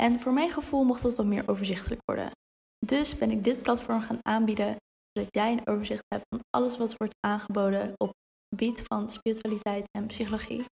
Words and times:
En 0.00 0.20
voor 0.20 0.32
mijn 0.32 0.50
gevoel 0.50 0.84
mocht 0.84 1.02
dat 1.02 1.16
wat 1.16 1.26
meer 1.26 1.48
overzichtelijk 1.48 2.00
worden. 2.04 2.30
Dus 2.86 3.18
ben 3.18 3.30
ik 3.30 3.44
dit 3.44 3.62
platform 3.62 4.00
gaan 4.00 4.18
aanbieden, 4.22 4.76
zodat 5.12 5.34
jij 5.34 5.52
een 5.52 5.66
overzicht 5.66 6.04
hebt 6.08 6.24
van 6.28 6.40
alles 6.50 6.76
wat 6.76 6.94
wordt 6.96 7.14
aangeboden 7.20 7.92
op 7.96 8.08
het 8.08 8.58
gebied 8.58 8.82
van 8.86 9.08
spiritualiteit 9.08 9.84
en 9.90 10.06
psychologie. 10.06 10.64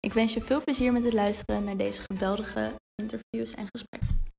Ik 0.00 0.12
wens 0.12 0.34
je 0.34 0.40
veel 0.40 0.62
plezier 0.62 0.92
met 0.92 1.04
het 1.04 1.12
luisteren 1.12 1.64
naar 1.64 1.76
deze 1.76 2.02
geweldige 2.02 2.74
interviews 3.02 3.54
en 3.54 3.66
gesprekken. 3.70 4.29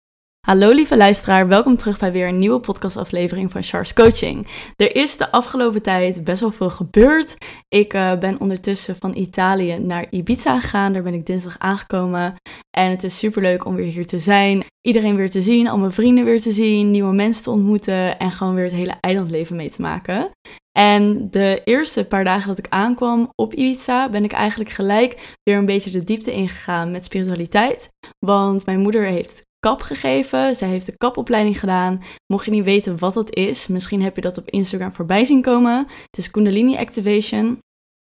Hallo 0.48 0.72
lieve 0.72 0.98
luisteraar, 0.98 1.48
welkom 1.48 1.78
terug 1.78 2.00
bij 2.00 2.12
weer 2.12 2.28
een 2.28 2.38
nieuwe 2.38 2.60
podcastaflevering 2.60 3.52
van 3.52 3.64
Charles 3.64 3.94
Coaching. 3.94 4.48
Er 4.76 4.96
is 4.96 5.18
de 5.18 5.32
afgelopen 5.32 5.82
tijd 5.82 6.24
best 6.24 6.42
wel 6.42 6.52
veel 6.52 6.70
gebeurd. 6.70 7.36
Ik 7.68 7.94
uh, 7.94 8.18
ben 8.18 8.40
ondertussen 8.40 8.96
van 8.96 9.16
Italië 9.16 9.80
naar 9.80 10.08
Ibiza 10.10 10.60
gegaan, 10.60 10.94
daar 10.94 11.04
ben 11.04 11.14
ik 11.14 11.26
dinsdag 11.26 11.56
aangekomen. 11.58 12.36
En 12.78 12.90
het 12.90 13.04
is 13.04 13.18
super 13.18 13.42
leuk 13.42 13.66
om 13.66 13.76
weer 13.76 13.92
hier 13.92 14.06
te 14.06 14.20
zijn, 14.20 14.64
iedereen 14.82 15.16
weer 15.16 15.32
te 15.32 15.42
zien, 15.42 15.68
al 15.68 15.78
mijn 15.78 15.92
vrienden 15.92 16.26
weer 16.26 16.42
te 16.42 16.52
zien, 16.52 16.92
nieuwe 16.92 17.14
mensen 17.14 17.44
te 17.44 17.52
ontmoeten 17.52 18.20
en 18.20 18.32
gewoon 18.32 18.56
weer 18.56 18.64
het 18.64 18.74
hele 18.74 18.98
eilandleven 19.00 19.56
mee 19.56 19.70
te 19.70 19.82
maken. 19.82 20.30
En 20.72 21.28
de 21.32 21.62
eerste 21.64 22.06
paar 22.06 22.24
dagen 22.24 22.48
dat 22.48 22.58
ik 22.58 22.68
aankwam 22.70 23.32
op 23.36 23.54
Ibiza, 23.54 24.10
ben 24.10 24.24
ik 24.24 24.32
eigenlijk 24.32 24.70
gelijk 24.70 25.38
weer 25.44 25.58
een 25.58 25.66
beetje 25.66 25.92
de 25.92 26.04
diepte 26.04 26.32
ingegaan 26.32 26.92
met 26.92 27.06
spiritualiteit. 27.06 27.90
Want 28.20 28.66
mijn 28.66 28.80
moeder 28.80 29.06
heeft 29.06 29.50
kap 29.68 29.82
gegeven. 29.82 30.56
Zij 30.56 30.68
heeft 30.68 30.86
de 30.86 30.98
kapopleiding 30.98 31.60
gedaan. 31.60 32.04
Mocht 32.34 32.46
je 32.46 32.52
niet 32.52 32.64
weten 32.64 33.00
wat 33.00 33.14
dat 33.14 33.36
is, 33.36 33.68
misschien 33.68 34.02
heb 34.02 34.16
je 34.16 34.22
dat 34.22 34.38
op 34.38 34.50
Instagram 34.50 34.94
voorbij 34.94 35.26
zien 35.26 35.42
komen. 35.42 35.78
Het 35.88 36.18
is 36.18 36.32
Kundalini 36.32 36.78
Activation. 36.78 37.60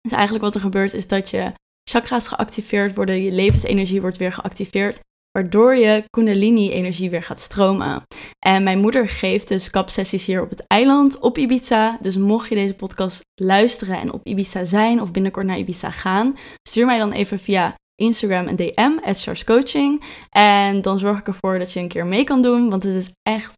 Dus 0.01 0.13
eigenlijk 0.13 0.45
wat 0.45 0.55
er 0.55 0.61
gebeurt 0.61 0.95
is 0.95 1.09
dat 1.09 1.31
je 1.31 1.53
chakra's 1.91 2.29
geactiveerd 2.29 2.95
worden, 2.95 3.23
je 3.23 3.31
levensenergie 3.31 4.01
wordt 4.01 4.17
weer 4.17 4.33
geactiveerd, 4.33 5.01
waardoor 5.31 5.77
je 5.77 6.05
Kundalini-energie 6.11 7.11
weer 7.11 7.23
gaat 7.23 7.41
stromen. 7.41 8.03
En 8.47 8.63
mijn 8.63 8.79
moeder 8.79 9.09
geeft 9.09 9.49
dus 9.49 9.71
kapsessies 9.71 10.27
hier 10.27 10.43
op 10.43 10.51
het 10.51 10.65
eiland 10.67 11.21
op 11.21 11.39
Ibiza. 11.39 11.99
Dus 12.01 12.17
mocht 12.17 12.49
je 12.49 12.55
deze 12.55 12.75
podcast 12.75 13.21
luisteren 13.41 14.01
en 14.01 14.13
op 14.13 14.27
Ibiza 14.27 14.65
zijn 14.65 15.01
of 15.01 15.11
binnenkort 15.11 15.47
naar 15.47 15.59
Ibiza 15.59 15.91
gaan, 15.91 16.37
stuur 16.69 16.87
mij 16.87 16.99
dan 16.99 17.13
even 17.13 17.39
via 17.39 17.75
Instagram 17.97 18.47
en 18.47 18.57
DM, 18.57 18.99
at 19.05 19.45
Coaching. 19.45 20.05
En 20.31 20.83
dan 20.83 20.99
zorg 20.99 21.19
ik 21.19 21.27
ervoor 21.27 21.59
dat 21.59 21.73
je 21.73 21.81
een 21.81 21.89
keer 21.89 22.07
mee 22.07 22.25
kan 22.25 22.43
doen, 22.43 22.71
want 22.71 22.83
het 22.83 22.95
is 22.95 23.11
echt, 23.23 23.53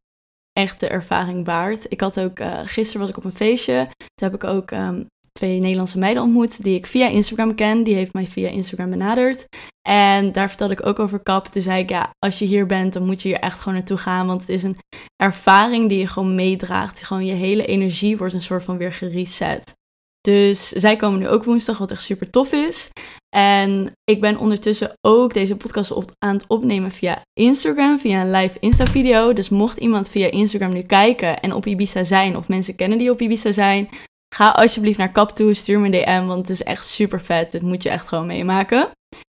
echt 0.52 0.80
de 0.80 0.88
ervaring 0.88 1.44
waard. 1.46 1.86
Ik 1.88 2.00
had 2.00 2.20
ook, 2.20 2.38
uh, 2.38 2.60
gisteren 2.64 3.00
was 3.00 3.10
ik 3.10 3.16
op 3.16 3.24
een 3.24 3.36
feestje, 3.36 3.88
toen 3.96 4.30
heb 4.30 4.34
ik 4.34 4.44
ook 4.44 4.70
um, 4.70 5.06
twee 5.38 5.58
Nederlandse 5.60 5.98
meiden 5.98 6.22
ontmoet 6.22 6.62
die 6.62 6.76
ik 6.76 6.86
via 6.86 7.08
Instagram 7.08 7.54
ken. 7.54 7.82
Die 7.82 7.94
heeft 7.94 8.12
mij 8.12 8.26
via 8.26 8.48
Instagram 8.48 8.90
benaderd. 8.90 9.46
En 9.88 10.32
daar 10.32 10.48
vertelde 10.48 10.72
ik 10.72 10.86
ook 10.86 10.98
over 10.98 11.18
kap. 11.18 11.46
Toen 11.46 11.62
zei 11.62 11.82
ik, 11.82 11.90
ja, 11.90 12.10
als 12.18 12.38
je 12.38 12.44
hier 12.44 12.66
bent, 12.66 12.92
dan 12.92 13.06
moet 13.06 13.22
je 13.22 13.28
hier 13.28 13.38
echt 13.38 13.58
gewoon 13.58 13.74
naartoe 13.74 13.96
gaan. 13.96 14.26
Want 14.26 14.40
het 14.40 14.50
is 14.50 14.62
een 14.62 14.76
ervaring 15.16 15.88
die 15.88 15.98
je 15.98 16.06
gewoon 16.06 16.34
meedraagt. 16.34 17.04
Gewoon 17.04 17.24
je 17.24 17.32
hele 17.32 17.66
energie 17.66 18.16
wordt 18.16 18.34
een 18.34 18.40
soort 18.40 18.64
van 18.64 18.76
weer 18.76 18.92
gereset. 18.92 19.72
Dus 20.20 20.68
zij 20.68 20.96
komen 20.96 21.18
nu 21.18 21.28
ook 21.28 21.44
woensdag, 21.44 21.78
wat 21.78 21.90
echt 21.90 22.02
super 22.02 22.30
tof 22.30 22.52
is. 22.52 22.90
En 23.36 23.92
ik 24.04 24.20
ben 24.20 24.38
ondertussen 24.38 24.92
ook 25.00 25.34
deze 25.34 25.56
podcast 25.56 25.92
aan 26.18 26.34
het 26.34 26.46
opnemen 26.46 26.90
via 26.90 27.22
Instagram, 27.32 27.98
via 27.98 28.20
een 28.20 28.30
live 28.30 28.58
Insta-video. 28.60 29.32
Dus 29.32 29.48
mocht 29.48 29.78
iemand 29.78 30.08
via 30.08 30.30
Instagram 30.30 30.72
nu 30.72 30.82
kijken 30.82 31.40
en 31.40 31.52
op 31.52 31.66
Ibiza 31.66 32.04
zijn, 32.04 32.36
of 32.36 32.48
mensen 32.48 32.76
kennen 32.76 32.98
die 32.98 33.10
op 33.10 33.20
Ibiza 33.20 33.52
zijn, 33.52 33.88
ga 34.34 34.48
alsjeblieft 34.48 34.98
naar 34.98 35.12
Kap 35.12 35.30
toe, 35.30 35.54
stuur 35.54 35.80
me 35.80 35.86
een 35.86 36.04
DM, 36.04 36.26
want 36.26 36.40
het 36.40 36.50
is 36.50 36.62
echt 36.62 36.86
super 36.86 37.20
vet. 37.20 37.50
Dit 37.50 37.62
moet 37.62 37.82
je 37.82 37.90
echt 37.90 38.08
gewoon 38.08 38.26
meemaken. 38.26 38.90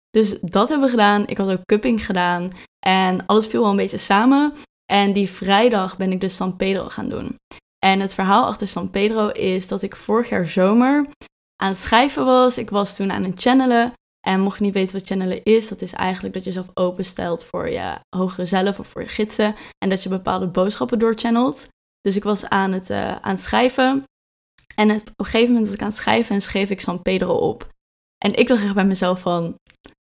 Dus 0.09 0.39
dat 0.39 0.69
hebben 0.69 0.85
we 0.85 0.91
gedaan. 0.91 1.27
Ik 1.27 1.37
had 1.37 1.51
ook 1.51 1.65
cupping 1.65 2.05
gedaan 2.05 2.49
en 2.85 3.25
alles 3.25 3.47
viel 3.47 3.61
wel 3.61 3.69
een 3.69 3.75
beetje 3.75 3.97
samen. 3.97 4.53
En 4.85 5.13
die 5.13 5.29
vrijdag 5.29 5.97
ben 5.97 6.11
ik 6.11 6.21
dus 6.21 6.35
San 6.35 6.55
Pedro 6.55 6.89
gaan 6.89 7.09
doen. 7.09 7.35
En 7.85 7.99
het 7.99 8.13
verhaal 8.13 8.45
achter 8.45 8.67
San 8.67 8.89
Pedro 8.89 9.27
is 9.27 9.67
dat 9.67 9.81
ik 9.81 9.95
vorig 9.95 10.29
jaar 10.29 10.47
zomer 10.47 11.07
aan 11.61 11.69
het 11.69 11.77
schrijven 11.77 12.25
was. 12.25 12.57
Ik 12.57 12.69
was 12.69 12.95
toen 12.95 13.11
aan 13.11 13.23
het 13.23 13.41
channelen. 13.41 13.93
En 14.27 14.39
mocht 14.39 14.57
je 14.57 14.63
niet 14.63 14.73
weten 14.73 14.97
wat 14.97 15.07
channelen 15.07 15.43
is, 15.43 15.67
dat 15.67 15.81
is 15.81 15.93
eigenlijk 15.93 16.33
dat 16.33 16.43
je 16.43 16.49
jezelf 16.49 16.71
openstelt 16.73 17.43
voor 17.43 17.69
je 17.69 17.95
hogere 18.15 18.45
zelf 18.45 18.79
of 18.79 18.87
voor 18.87 19.01
je 19.01 19.07
gidsen. 19.07 19.55
En 19.77 19.89
dat 19.89 20.03
je 20.03 20.09
bepaalde 20.09 20.47
boodschappen 20.47 20.99
doorchannelt. 20.99 21.67
Dus 22.01 22.15
ik 22.15 22.23
was 22.23 22.49
aan 22.49 22.71
het, 22.71 22.89
uh, 22.89 23.15
aan 23.15 23.37
schrijven. 23.37 24.03
En 24.75 24.91
op 24.91 25.11
een 25.15 25.25
gegeven 25.25 25.47
moment 25.47 25.65
was 25.65 25.75
ik 25.75 25.81
aan 25.81 25.87
het 25.87 25.97
schrijven 25.97 26.35
en 26.35 26.41
schreef 26.41 26.69
ik 26.69 26.81
San 26.81 27.01
Pedro 27.01 27.33
op. 27.33 27.67
En 28.17 28.35
ik 28.35 28.47
dacht 28.47 28.63
echt 28.63 28.73
bij 28.73 28.85
mezelf 28.85 29.19
van, 29.19 29.55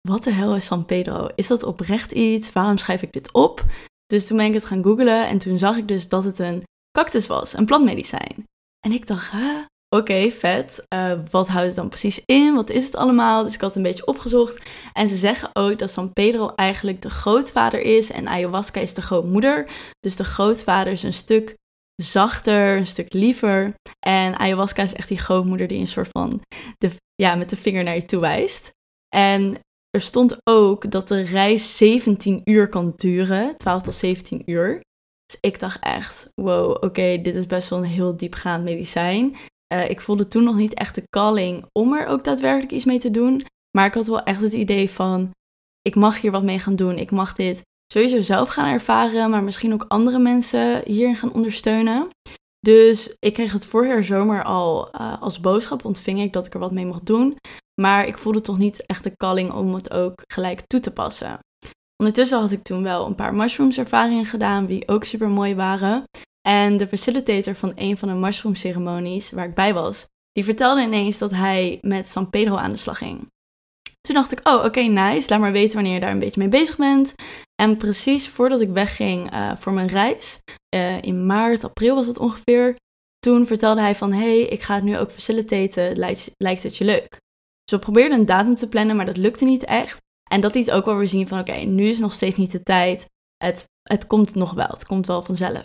wat 0.08 0.24
de 0.24 0.32
hel 0.32 0.56
is 0.56 0.66
San 0.66 0.86
Pedro? 0.86 1.28
Is 1.34 1.46
dat 1.46 1.62
oprecht 1.62 2.12
iets? 2.12 2.52
Waarom 2.52 2.78
schrijf 2.78 3.02
ik 3.02 3.12
dit 3.12 3.32
op? 3.32 3.64
Dus 4.06 4.26
toen 4.26 4.36
ben 4.36 4.46
ik 4.46 4.54
het 4.54 4.64
gaan 4.64 4.82
googlen 4.82 5.28
en 5.28 5.38
toen 5.38 5.58
zag 5.58 5.76
ik 5.76 5.88
dus 5.88 6.08
dat 6.08 6.24
het 6.24 6.38
een 6.38 6.62
cactus 6.98 7.26
was, 7.26 7.52
een 7.52 7.66
plantmedicijn. 7.66 8.44
En 8.80 8.92
ik 8.92 9.06
dacht, 9.06 9.30
huh? 9.30 9.64
Oké, 9.94 10.30
vet. 10.30 10.86
Uh, 10.94 11.12
wat 11.30 11.48
houdt 11.48 11.66
het 11.66 11.76
dan 11.76 11.88
precies 11.88 12.22
in? 12.24 12.54
Wat 12.54 12.70
is 12.70 12.84
het 12.84 12.96
allemaal? 12.96 13.44
Dus 13.44 13.54
ik 13.54 13.60
had 13.60 13.76
een 13.76 13.82
beetje 13.82 14.06
opgezocht. 14.06 14.70
En 14.92 15.08
ze 15.08 15.16
zeggen 15.16 15.50
ook 15.52 15.78
dat 15.78 15.90
San 15.90 16.12
Pedro 16.12 16.54
eigenlijk 16.54 17.02
de 17.02 17.10
grootvader 17.10 17.80
is 17.80 18.10
en 18.10 18.28
ayahuasca 18.28 18.80
is 18.80 18.94
de 18.94 19.02
grootmoeder. 19.02 19.70
Dus 20.00 20.16
de 20.16 20.24
grootvader 20.24 20.92
is 20.92 21.02
een 21.02 21.12
stuk 21.12 21.56
zachter, 22.02 22.76
een 22.76 22.86
stuk 22.86 23.12
liever. 23.12 23.74
En 24.06 24.38
ayahuasca 24.38 24.82
is 24.82 24.94
echt 24.94 25.08
die 25.08 25.18
grootmoeder 25.18 25.66
die 25.66 25.78
een 25.78 25.86
soort 25.86 26.08
van 26.10 26.40
de, 26.78 26.90
ja, 27.14 27.34
met 27.34 27.50
de 27.50 27.56
vinger 27.56 27.84
naar 27.84 27.94
je 27.94 28.04
toe 28.04 28.20
wijst. 28.20 28.70
En 29.08 29.58
er 29.90 30.00
stond 30.00 30.36
ook 30.44 30.90
dat 30.90 31.08
de 31.08 31.20
reis 31.20 31.76
17 31.76 32.40
uur 32.44 32.68
kan 32.68 32.92
duren, 32.96 33.56
12 33.56 33.82
tot 33.82 33.94
17 33.94 34.42
uur. 34.46 34.80
Dus 35.26 35.40
ik 35.40 35.60
dacht 35.60 35.80
echt, 35.80 36.28
wow, 36.34 36.84
oké, 36.84 37.18
dit 37.22 37.34
is 37.34 37.46
best 37.46 37.70
wel 37.70 37.78
een 37.78 37.84
heel 37.84 38.16
diepgaand 38.16 38.64
medicijn. 38.64 39.36
Uh, 39.72 39.90
ik 39.90 40.00
voelde 40.00 40.28
toen 40.28 40.44
nog 40.44 40.56
niet 40.56 40.74
echt 40.74 40.94
de 40.94 41.02
calling 41.08 41.64
om 41.72 41.94
er 41.94 42.06
ook 42.06 42.24
daadwerkelijk 42.24 42.72
iets 42.72 42.84
mee 42.84 42.98
te 42.98 43.10
doen. 43.10 43.44
Maar 43.76 43.86
ik 43.86 43.94
had 43.94 44.06
wel 44.06 44.22
echt 44.22 44.40
het 44.40 44.52
idee 44.52 44.90
van, 44.90 45.30
ik 45.82 45.94
mag 45.94 46.20
hier 46.20 46.30
wat 46.30 46.42
mee 46.42 46.58
gaan 46.58 46.76
doen. 46.76 46.98
Ik 46.98 47.10
mag 47.10 47.34
dit 47.34 47.62
sowieso 47.92 48.22
zelf 48.22 48.48
gaan 48.48 48.72
ervaren, 48.72 49.30
maar 49.30 49.42
misschien 49.42 49.72
ook 49.72 49.84
andere 49.88 50.18
mensen 50.18 50.82
hierin 50.84 51.16
gaan 51.16 51.32
ondersteunen. 51.32 52.08
Dus 52.60 53.16
ik 53.18 53.34
kreeg 53.34 53.52
het 53.52 53.64
vorig 53.64 53.88
jaar 53.88 54.04
zomer 54.04 54.44
al 54.44 54.88
uh, 55.00 55.22
als 55.22 55.40
boodschap, 55.40 55.84
ontving 55.84 56.20
ik 56.20 56.32
dat 56.32 56.46
ik 56.46 56.54
er 56.54 56.60
wat 56.60 56.72
mee 56.72 56.86
mocht 56.86 57.06
doen. 57.06 57.36
Maar 57.80 58.06
ik 58.06 58.18
voelde 58.18 58.40
toch 58.40 58.58
niet 58.58 58.86
echt 58.86 59.04
de 59.04 59.16
calling 59.16 59.52
om 59.52 59.74
het 59.74 59.92
ook 59.92 60.22
gelijk 60.32 60.62
toe 60.66 60.80
te 60.80 60.92
passen. 60.92 61.38
Ondertussen 61.96 62.40
had 62.40 62.50
ik 62.50 62.62
toen 62.62 62.82
wel 62.82 63.06
een 63.06 63.14
paar 63.14 63.34
mushrooms 63.34 63.78
ervaringen 63.78 64.26
gedaan, 64.26 64.66
die 64.66 64.88
ook 64.88 65.04
super 65.04 65.28
mooi 65.28 65.54
waren. 65.54 66.04
En 66.48 66.76
de 66.76 66.88
facilitator 66.88 67.54
van 67.54 67.72
een 67.74 67.98
van 67.98 68.08
de 68.08 68.14
mushroom 68.14 68.54
ceremonies 68.54 69.30
waar 69.30 69.48
ik 69.48 69.54
bij 69.54 69.74
was, 69.74 70.06
die 70.32 70.44
vertelde 70.44 70.82
ineens 70.82 71.18
dat 71.18 71.30
hij 71.30 71.78
met 71.82 72.08
San 72.08 72.30
Pedro 72.30 72.56
aan 72.56 72.70
de 72.70 72.76
slag 72.76 72.98
ging. 72.98 73.30
Toen 74.00 74.14
dacht 74.14 74.32
ik, 74.32 74.48
oh 74.48 74.64
oké, 74.64 74.80
nice, 74.80 75.28
laat 75.28 75.40
maar 75.40 75.52
weten 75.52 75.74
wanneer 75.74 75.94
je 75.94 76.00
daar 76.00 76.10
een 76.10 76.18
beetje 76.18 76.40
mee 76.40 76.48
bezig 76.48 76.76
bent. 76.76 77.14
En 77.62 77.76
precies 77.76 78.28
voordat 78.28 78.60
ik 78.60 78.70
wegging 78.70 79.32
uh, 79.32 79.56
voor 79.56 79.72
mijn 79.72 79.88
reis, 79.88 80.38
uh, 80.74 81.02
in 81.02 81.26
maart, 81.26 81.64
april 81.64 81.94
was 81.94 82.06
het 82.06 82.18
ongeveer, 82.18 82.76
toen 83.18 83.46
vertelde 83.46 83.80
hij 83.80 83.94
van, 83.94 84.12
hey, 84.12 84.40
ik 84.40 84.62
ga 84.62 84.74
het 84.74 84.84
nu 84.84 84.98
ook 84.98 85.10
facilitaten, 85.10 85.96
lijkt, 85.96 86.30
lijkt 86.36 86.62
het 86.62 86.76
je 86.76 86.84
leuk? 86.84 87.08
Dus 87.64 87.78
we 87.78 87.78
probeerden 87.78 88.18
een 88.18 88.26
datum 88.26 88.54
te 88.54 88.68
plannen, 88.68 88.96
maar 88.96 89.06
dat 89.06 89.16
lukte 89.16 89.44
niet 89.44 89.64
echt. 89.64 90.00
En 90.30 90.40
dat 90.40 90.54
liet 90.54 90.70
ook 90.70 90.84
wel 90.84 90.96
weer 90.96 91.08
zien 91.08 91.28
van, 91.28 91.38
oké, 91.38 91.52
nu 91.52 91.88
is 91.88 91.98
nog 91.98 92.12
steeds 92.12 92.36
niet 92.36 92.50
de 92.50 92.62
tijd. 92.62 93.06
Het, 93.36 93.64
het 93.82 94.06
komt 94.06 94.34
nog 94.34 94.52
wel, 94.52 94.68
het 94.68 94.86
komt 94.86 95.06
wel 95.06 95.22
vanzelf. 95.22 95.64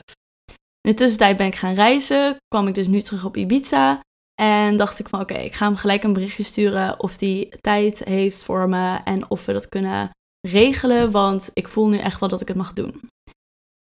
In 0.87 0.93
de 0.93 0.99
tussentijd 0.99 1.37
ben 1.37 1.45
ik 1.45 1.55
gaan 1.55 1.73
reizen, 1.73 2.37
kwam 2.47 2.67
ik 2.67 2.75
dus 2.75 2.87
nu 2.87 3.01
terug 3.01 3.25
op 3.25 3.37
Ibiza. 3.37 3.99
En 4.41 4.77
dacht 4.77 4.99
ik 4.99 5.09
van 5.09 5.19
oké, 5.19 5.33
ik 5.33 5.53
ga 5.53 5.65
hem 5.65 5.75
gelijk 5.75 6.03
een 6.03 6.13
berichtje 6.13 6.43
sturen 6.43 6.99
of 6.99 7.19
hij 7.19 7.53
tijd 7.61 8.03
heeft 8.03 8.43
voor 8.43 8.69
me 8.69 8.99
en 9.03 9.29
of 9.29 9.45
we 9.45 9.53
dat 9.53 9.69
kunnen 9.69 10.09
regelen, 10.47 11.11
want 11.11 11.49
ik 11.53 11.67
voel 11.67 11.87
nu 11.87 11.97
echt 11.97 12.19
wel 12.19 12.29
dat 12.29 12.41
ik 12.41 12.47
het 12.47 12.57
mag 12.57 12.73
doen. 12.73 13.09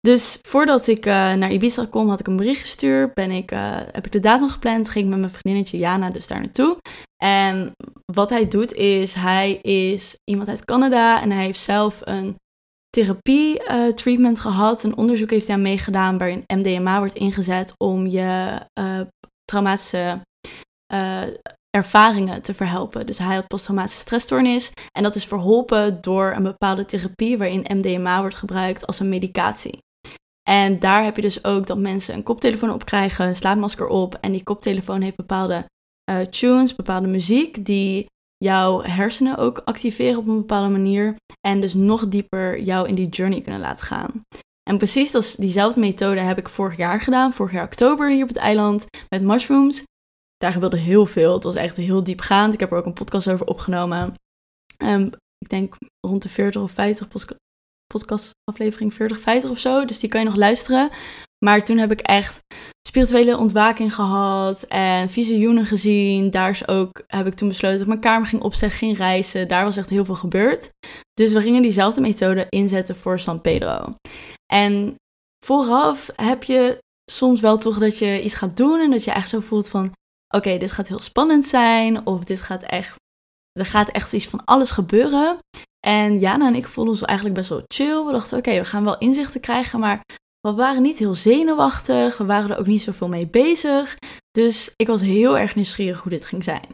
Dus 0.01 0.39
voordat 0.43 0.87
ik 0.87 1.07
uh, 1.07 1.13
naar 1.13 1.53
Ibiza 1.53 1.87
kom, 1.91 2.09
had 2.09 2.21
ik 2.21 2.27
een 2.27 2.37
bericht 2.37 2.61
gestuurd. 2.61 3.15
Ben 3.15 3.31
ik, 3.31 3.53
uh, 3.53 3.77
heb 3.93 4.07
ik 4.07 4.13
de 4.13 4.21
datum 4.21 4.49
gepland. 4.49 4.89
Ging 4.89 5.05
ik 5.05 5.11
met 5.11 5.21
mijn 5.21 5.33
vriendinnetje 5.33 5.79
Jana 5.79 6.11
dus 6.11 6.27
daar 6.27 6.41
naartoe. 6.41 6.77
En 7.23 7.73
wat 8.13 8.31
hij 8.31 8.49
doet 8.49 8.73
is, 8.73 9.15
hij 9.15 9.53
is 9.55 10.17
iemand 10.25 10.49
uit 10.49 10.65
Canada 10.65 11.23
en 11.23 11.31
hij 11.31 11.45
heeft 11.45 11.61
zelf 11.61 12.01
een 12.05 12.37
therapie-treatment 12.91 14.41
gehad. 14.41 14.83
Een 14.83 14.97
onderzoek 14.97 15.31
heeft 15.31 15.47
hij 15.47 15.57
aan 15.57 15.63
meegedaan 15.63 16.19
waarin 16.19 16.45
MDMA 16.47 16.99
wordt 16.99 17.15
ingezet 17.15 17.75
om 17.77 18.07
je 18.07 18.61
traumatische 19.45 20.21
ervaringen 21.71 22.43
te 22.43 22.55
verhelpen. 22.55 23.07
Dus 23.07 23.19
hij 23.19 23.35
had 23.35 23.47
posttraumatische 23.47 24.01
stressstoornis 24.01 24.73
en 24.97 25.03
dat 25.03 25.15
is 25.15 25.25
verholpen 25.25 26.01
door 26.01 26.33
een 26.37 26.43
bepaalde 26.43 26.85
therapie 26.85 27.39
waarin 27.39 27.77
MDMA 27.77 28.21
wordt 28.21 28.37
gebruikt 28.37 28.87
als 28.87 29.01
een 29.01 29.09
medicatie. 29.09 29.79
En 30.49 30.79
daar 30.79 31.05
heb 31.05 31.17
je 31.17 31.23
dus 31.23 31.45
ook 31.45 31.67
dat 31.67 31.79
mensen 31.79 32.15
een 32.15 32.23
koptelefoon 32.23 32.73
op 32.73 32.85
krijgen, 32.85 33.27
een 33.27 33.37
slaapmasker 33.37 33.87
op 33.87 34.15
en 34.15 34.33
die 34.33 34.43
koptelefoon 34.43 35.01
heeft 35.01 35.17
bepaalde 35.17 35.65
tunes, 36.31 36.75
bepaalde 36.75 37.09
muziek 37.09 37.65
die 37.65 38.07
jouw 38.45 38.83
hersenen 38.83 39.37
ook 39.37 39.63
activeren 39.65 40.19
op 40.19 40.27
een 40.27 40.37
bepaalde 40.37 40.69
manier 40.69 41.17
en 41.41 41.61
dus 41.61 41.75
nog 41.75 42.09
dieper 42.09 42.61
jou 42.61 42.89
in 42.89 42.95
die 42.95 43.09
journey 43.09 43.41
kunnen 43.41 43.61
laten 43.61 43.87
gaan. 43.87 44.23
En 44.71 44.79
precies 44.79 45.35
diezelfde 45.35 45.81
methode 45.81 46.21
heb 46.21 46.39
ik 46.39 46.49
vorig 46.49 46.77
jaar 46.77 47.01
gedaan, 47.01 47.33
vorig 47.33 47.53
jaar 47.53 47.65
oktober 47.65 48.11
hier 48.11 48.23
op 48.23 48.29
het 48.29 48.37
eiland 48.37 48.87
met 49.09 49.23
mushrooms 49.23 49.85
daar 50.41 50.53
gebeurde 50.53 50.77
heel 50.77 51.07
veel. 51.07 51.35
Het 51.35 51.45
was 51.45 51.55
echt 51.55 51.77
heel 51.77 52.05
diepgaand. 52.05 52.55
Ik 52.55 52.61
heb 52.61 52.71
er 52.71 52.79
ook 52.79 52.87
een 52.87 52.93
podcast 52.93 53.29
over 53.31 53.47
opgenomen. 53.47 54.15
Um, 54.79 55.11
ik 55.39 55.49
denk 55.49 55.77
rond 56.07 56.23
de 56.23 56.29
40 56.29 56.63
of 56.63 56.71
50 56.71 57.09
podcastaflevering 57.87 58.95
40, 58.95 59.21
50 59.21 59.51
of 59.51 59.59
zo. 59.59 59.85
Dus 59.85 59.99
die 59.99 60.09
kan 60.09 60.21
je 60.21 60.27
nog 60.27 60.37
luisteren. 60.37 60.91
Maar 61.45 61.65
toen 61.65 61.79
heb 61.79 61.91
ik 61.91 62.01
echt 62.01 62.41
spirituele 62.91 63.39
ontwaking 63.39 63.95
gehad 63.95 64.63
en 64.63 65.11
visioenen 65.11 65.67
gezien. 65.67 66.31
Daar 66.31 66.51
is 66.51 66.69
ook, 66.69 67.03
heb 67.07 67.27
ik 67.27 67.35
toen 67.35 67.49
besloten 67.49 67.79
dat 67.79 67.87
mijn 67.87 68.01
kamer 68.01 68.29
ging 68.29 68.43
opzeggen, 68.43 68.79
ging 68.79 68.97
reizen. 68.97 69.49
Daar 69.49 69.65
was 69.65 69.77
echt 69.77 69.91
heel 69.91 70.05
veel 70.05 70.15
gebeurd. 70.15 70.69
Dus 71.13 71.33
we 71.33 71.41
gingen 71.41 71.63
diezelfde 71.63 72.01
methode 72.01 72.47
inzetten 72.49 72.97
voor 72.97 73.19
San 73.19 73.41
Pedro. 73.41 73.95
En 74.53 74.95
vooraf 75.45 76.11
heb 76.17 76.45
je 76.45 76.79
soms 77.11 77.41
wel 77.41 77.59
toch 77.59 77.79
dat 77.79 77.99
je 77.99 78.23
iets 78.23 78.35
gaat 78.35 78.57
doen 78.57 78.81
en 78.81 78.91
dat 78.91 79.05
je 79.05 79.11
echt 79.11 79.29
zo 79.29 79.41
voelt 79.41 79.69
van 79.69 79.93
oké, 80.35 80.59
dit 80.59 80.73
gaat 80.73 80.89
heel 80.89 81.01
spannend 81.01 81.47
zijn. 81.47 82.07
Of 82.07 82.25
dit 82.25 82.41
gaat 82.41 82.63
echt, 82.63 82.97
er 83.53 83.67
gaat 83.67 83.89
echt 83.89 84.13
iets 84.13 84.27
van 84.27 84.45
alles 84.45 84.71
gebeuren. 84.71 85.39
En 85.87 86.19
Jana 86.19 86.47
en 86.47 86.55
ik 86.55 86.67
voelden 86.67 86.93
ons 86.93 87.03
eigenlijk 87.03 87.39
best 87.39 87.49
wel 87.49 87.63
chill. 87.67 88.05
We 88.05 88.13
dachten, 88.13 88.39
oké, 88.39 88.59
we 88.59 88.65
gaan 88.65 88.85
wel 88.85 88.99
inzichten 88.99 89.41
krijgen, 89.41 89.81
maar 89.81 90.03
we 90.41 90.53
waren 90.53 90.83
niet 90.83 90.99
heel 90.99 91.15
zenuwachtig. 91.15 92.17
We 92.17 92.25
waren 92.25 92.51
er 92.51 92.59
ook 92.59 92.67
niet 92.67 92.83
zoveel 92.83 93.09
mee 93.09 93.27
bezig. 93.27 93.97
Dus 94.31 94.73
ik 94.77 94.87
was 94.87 95.01
heel 95.01 95.39
erg 95.39 95.55
nieuwsgierig 95.55 96.01
hoe 96.01 96.11
dit 96.11 96.25
ging 96.25 96.45
zijn. 96.45 96.69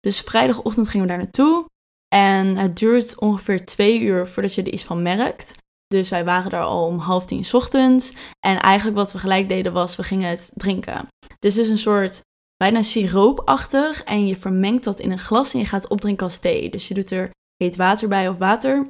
Dus 0.00 0.20
vrijdagochtend 0.20 0.88
gingen 0.88 1.06
we 1.06 1.12
daar 1.12 1.22
naartoe. 1.22 1.68
En 2.08 2.56
het 2.56 2.78
duurt 2.78 3.18
ongeveer 3.18 3.64
twee 3.64 4.00
uur 4.00 4.26
voordat 4.26 4.54
je 4.54 4.62
er 4.62 4.72
iets 4.72 4.84
van 4.84 5.02
merkt. 5.02 5.54
Dus 5.86 6.08
wij 6.08 6.24
waren 6.24 6.50
daar 6.50 6.62
al 6.62 6.86
om 6.86 6.98
half 6.98 7.26
tien 7.26 7.44
ochtends. 7.52 8.14
En 8.46 8.60
eigenlijk 8.60 8.96
wat 8.96 9.12
we 9.12 9.18
gelijk 9.18 9.48
deden 9.48 9.72
was, 9.72 9.96
we 9.96 10.02
gingen 10.02 10.28
het 10.28 10.50
drinken. 10.54 11.06
Het 11.26 11.44
is 11.44 11.54
dus 11.54 11.68
een 11.68 11.78
soort 11.78 12.20
bijna 12.56 12.82
siroopachtig. 12.82 14.02
En 14.02 14.26
je 14.26 14.36
vermengt 14.36 14.84
dat 14.84 15.00
in 15.00 15.10
een 15.10 15.18
glas 15.18 15.52
en 15.52 15.58
je 15.58 15.66
gaat 15.66 15.88
opdrinken 15.88 16.26
als 16.26 16.38
thee. 16.38 16.70
Dus 16.70 16.88
je 16.88 16.94
doet 16.94 17.10
er 17.10 17.30
heet 17.56 17.76
water 17.76 18.08
bij 18.08 18.28
of 18.28 18.38
water. 18.38 18.88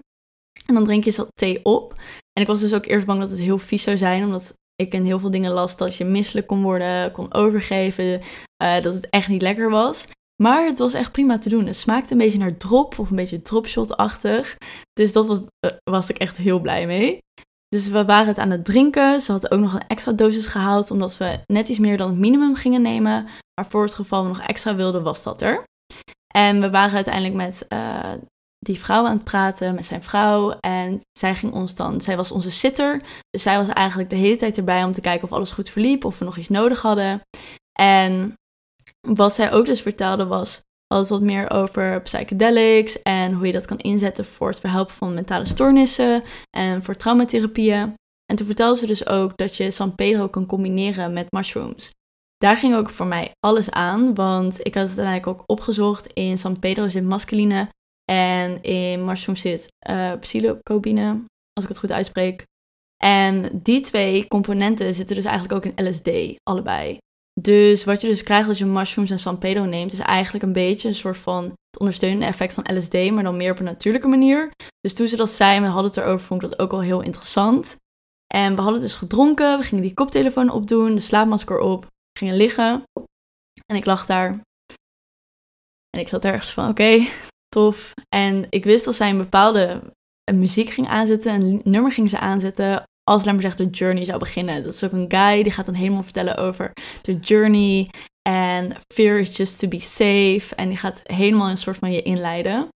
En 0.66 0.74
dan 0.74 0.84
drink 0.84 1.04
je 1.04 1.12
dat 1.12 1.28
thee 1.34 1.64
op. 1.64 1.94
En 2.34 2.42
ik 2.42 2.46
was 2.46 2.60
dus 2.60 2.74
ook 2.74 2.86
eerst 2.86 3.06
bang 3.06 3.20
dat 3.20 3.30
het 3.30 3.38
heel 3.38 3.58
vies 3.58 3.82
zou 3.82 3.96
zijn. 3.96 4.24
Omdat 4.24 4.54
ik 4.76 4.92
in 4.92 5.04
heel 5.04 5.18
veel 5.18 5.30
dingen 5.30 5.52
las 5.52 5.76
dat 5.76 5.96
je 5.96 6.04
misselijk 6.04 6.46
kon 6.46 6.62
worden, 6.62 7.12
kon 7.12 7.34
overgeven. 7.34 8.22
Uh, 8.62 8.82
dat 8.82 8.94
het 8.94 9.10
echt 9.10 9.28
niet 9.28 9.42
lekker 9.42 9.70
was. 9.70 10.06
Maar 10.42 10.66
het 10.66 10.78
was 10.78 10.94
echt 10.94 11.12
prima 11.12 11.38
te 11.38 11.48
doen. 11.48 11.66
Het 11.66 11.76
smaakte 11.76 12.12
een 12.12 12.18
beetje 12.18 12.38
naar 12.38 12.56
drop 12.56 12.98
of 12.98 13.10
een 13.10 13.16
beetje 13.16 13.42
dropshot-achtig. 13.42 14.56
Dus 14.92 15.12
dat 15.12 15.26
was, 15.26 15.38
uh, 15.38 15.70
was 15.90 16.10
ik 16.10 16.18
echt 16.18 16.36
heel 16.36 16.60
blij 16.60 16.86
mee. 16.86 17.18
Dus 17.68 17.88
we 17.88 18.04
waren 18.04 18.26
het 18.26 18.38
aan 18.38 18.50
het 18.50 18.64
drinken. 18.64 19.20
Ze 19.20 19.32
had 19.32 19.50
ook 19.50 19.60
nog 19.60 19.74
een 19.74 19.86
extra 19.86 20.12
dosis 20.12 20.46
gehaald, 20.46 20.90
omdat 20.90 21.16
we 21.16 21.38
net 21.46 21.68
iets 21.68 21.78
meer 21.78 21.96
dan 21.96 22.10
het 22.10 22.18
minimum 22.18 22.54
gingen 22.54 22.82
nemen. 22.82 23.26
Maar 23.54 23.66
voor 23.68 23.82
het 23.82 23.94
geval 23.94 24.22
we 24.22 24.28
nog 24.28 24.40
extra 24.40 24.74
wilden, 24.74 25.02
was 25.02 25.22
dat 25.22 25.42
er. 25.42 25.64
En 26.34 26.60
we 26.60 26.70
waren 26.70 26.94
uiteindelijk 26.94 27.34
met 27.34 27.66
uh, 27.68 28.12
die 28.64 28.78
vrouw 28.78 29.06
aan 29.06 29.16
het 29.16 29.24
praten, 29.24 29.74
met 29.74 29.86
zijn 29.86 30.02
vrouw. 30.02 30.50
En 30.60 31.00
zij 31.18 31.34
ging 31.34 31.52
ons 31.52 31.74
dan, 31.74 32.00
zij 32.00 32.16
was 32.16 32.30
onze 32.30 32.50
sitter. 32.50 33.02
Dus 33.30 33.42
zij 33.42 33.56
was 33.56 33.68
eigenlijk 33.68 34.10
de 34.10 34.16
hele 34.16 34.36
tijd 34.36 34.56
erbij 34.56 34.84
om 34.84 34.92
te 34.92 35.00
kijken 35.00 35.24
of 35.24 35.32
alles 35.32 35.50
goed 35.50 35.70
verliep, 35.70 36.04
of 36.04 36.18
we 36.18 36.24
nog 36.24 36.36
iets 36.36 36.48
nodig 36.48 36.82
hadden. 36.82 37.20
En 37.78 38.34
wat 39.08 39.34
zij 39.34 39.52
ook 39.52 39.66
dus 39.66 39.82
vertelde 39.82 40.26
was, 40.26 40.62
alles 40.86 41.08
wat 41.08 41.22
meer 41.22 41.50
over 41.50 42.02
psychedelics 42.02 43.02
en 43.02 43.32
hoe 43.32 43.46
je 43.46 43.52
dat 43.52 43.66
kan 43.66 43.78
inzetten 43.78 44.24
voor 44.24 44.48
het 44.48 44.60
verhelpen 44.60 44.94
van 44.94 45.14
mentale 45.14 45.44
stoornissen 45.44 46.22
en 46.50 46.82
voor 46.82 46.96
traumatherapieën. 46.96 47.94
En 48.26 48.36
toen 48.36 48.46
vertelde 48.46 48.78
ze 48.78 48.86
dus 48.86 49.06
ook 49.06 49.36
dat 49.36 49.56
je 49.56 49.70
San 49.70 49.94
Pedro 49.94 50.28
kan 50.28 50.46
combineren 50.46 51.12
met 51.12 51.32
mushrooms. 51.32 51.90
Daar 52.36 52.56
ging 52.56 52.74
ook 52.74 52.90
voor 52.90 53.06
mij 53.06 53.32
alles 53.40 53.70
aan, 53.70 54.14
want 54.14 54.58
ik 54.66 54.74
had 54.74 54.88
het 54.88 54.98
uiteindelijk 54.98 55.26
ook 55.26 55.42
opgezocht. 55.46 56.06
In 56.06 56.38
San 56.38 56.58
Pedro 56.58 56.88
zit 56.88 57.04
masculine 57.04 57.68
en 58.04 58.62
in 58.62 59.04
mushrooms 59.04 59.40
zit 59.40 59.72
uh, 59.88 60.12
psilocybine, 60.20 61.22
als 61.52 61.64
ik 61.64 61.68
het 61.68 61.78
goed 61.78 61.92
uitspreek. 61.92 62.44
En 63.04 63.60
die 63.62 63.80
twee 63.80 64.28
componenten 64.28 64.94
zitten 64.94 65.16
dus 65.16 65.24
eigenlijk 65.24 65.54
ook 65.54 65.72
in 65.72 65.88
LSD, 65.88 66.38
allebei. 66.42 66.98
Dus 67.40 67.84
wat 67.84 68.00
je 68.00 68.06
dus 68.06 68.22
krijgt 68.22 68.48
als 68.48 68.58
je 68.58 68.64
mushrooms 68.64 69.10
en 69.10 69.18
San 69.18 69.38
Pedro 69.38 69.64
neemt, 69.64 69.92
is 69.92 69.98
eigenlijk 69.98 70.44
een 70.44 70.52
beetje 70.52 70.88
een 70.88 70.94
soort 70.94 71.16
van 71.16 71.44
het 71.44 71.78
ondersteunende 71.78 72.26
effect 72.26 72.54
van 72.54 72.76
LSD, 72.76 73.10
maar 73.10 73.22
dan 73.22 73.36
meer 73.36 73.50
op 73.50 73.58
een 73.58 73.64
natuurlijke 73.64 74.08
manier. 74.08 74.50
Dus 74.80 74.94
toen 74.94 75.08
ze 75.08 75.16
dat 75.16 75.30
zei, 75.30 75.60
we 75.60 75.66
hadden 75.66 75.84
het 75.84 75.96
erover, 75.96 76.26
vond 76.26 76.42
ik 76.42 76.50
dat 76.50 76.58
ook 76.58 76.70
wel 76.70 76.80
heel 76.80 77.00
interessant. 77.00 77.76
En 78.34 78.54
we 78.54 78.60
hadden 78.60 78.80
dus 78.80 78.94
gedronken, 78.94 79.58
we 79.58 79.64
gingen 79.64 79.84
die 79.84 79.94
koptelefoon 79.94 80.50
opdoen, 80.50 80.94
de 80.94 81.00
slaapmasker 81.00 81.58
op, 81.58 81.86
gingen 82.18 82.36
liggen. 82.36 82.82
En 83.66 83.76
ik 83.76 83.84
lag 83.84 84.06
daar. 84.06 84.40
En 85.90 86.00
ik 86.00 86.08
zat 86.08 86.24
ergens 86.24 86.52
van, 86.52 86.68
oké, 86.68 87.06
En 88.08 88.46
ik 88.50 88.64
wist 88.64 88.84
dat 88.84 88.94
zij 88.94 89.10
een 89.10 89.16
bepaalde 89.16 89.82
muziek 90.32 90.70
ging 90.70 90.88
aanzetten, 90.88 91.32
een 91.32 91.60
nummer 91.64 91.92
ging 91.92 92.08
ze 92.08 92.18
aanzetten 92.18 92.84
als, 93.04 93.24
laat 93.24 93.40
maar 93.40 93.56
de 93.56 93.70
journey 93.70 94.04
zou 94.04 94.18
beginnen. 94.18 94.62
Dat 94.62 94.74
is 94.74 94.84
ook 94.84 94.92
een 94.92 95.10
guy 95.10 95.42
die 95.42 95.52
gaat 95.52 95.66
dan 95.66 95.74
helemaal 95.74 96.02
vertellen 96.02 96.36
over 96.36 96.72
de 97.02 97.18
journey. 97.18 97.88
En 98.28 98.76
fear 98.94 99.18
is 99.18 99.36
just 99.36 99.58
to 99.58 99.68
be 99.68 99.80
safe. 99.80 100.54
En 100.56 100.68
die 100.68 100.76
gaat 100.76 101.00
helemaal 101.04 101.50
een 101.50 101.56
soort 101.56 101.78
van 101.78 101.92
je 101.92 102.02
inleiden. 102.02 102.68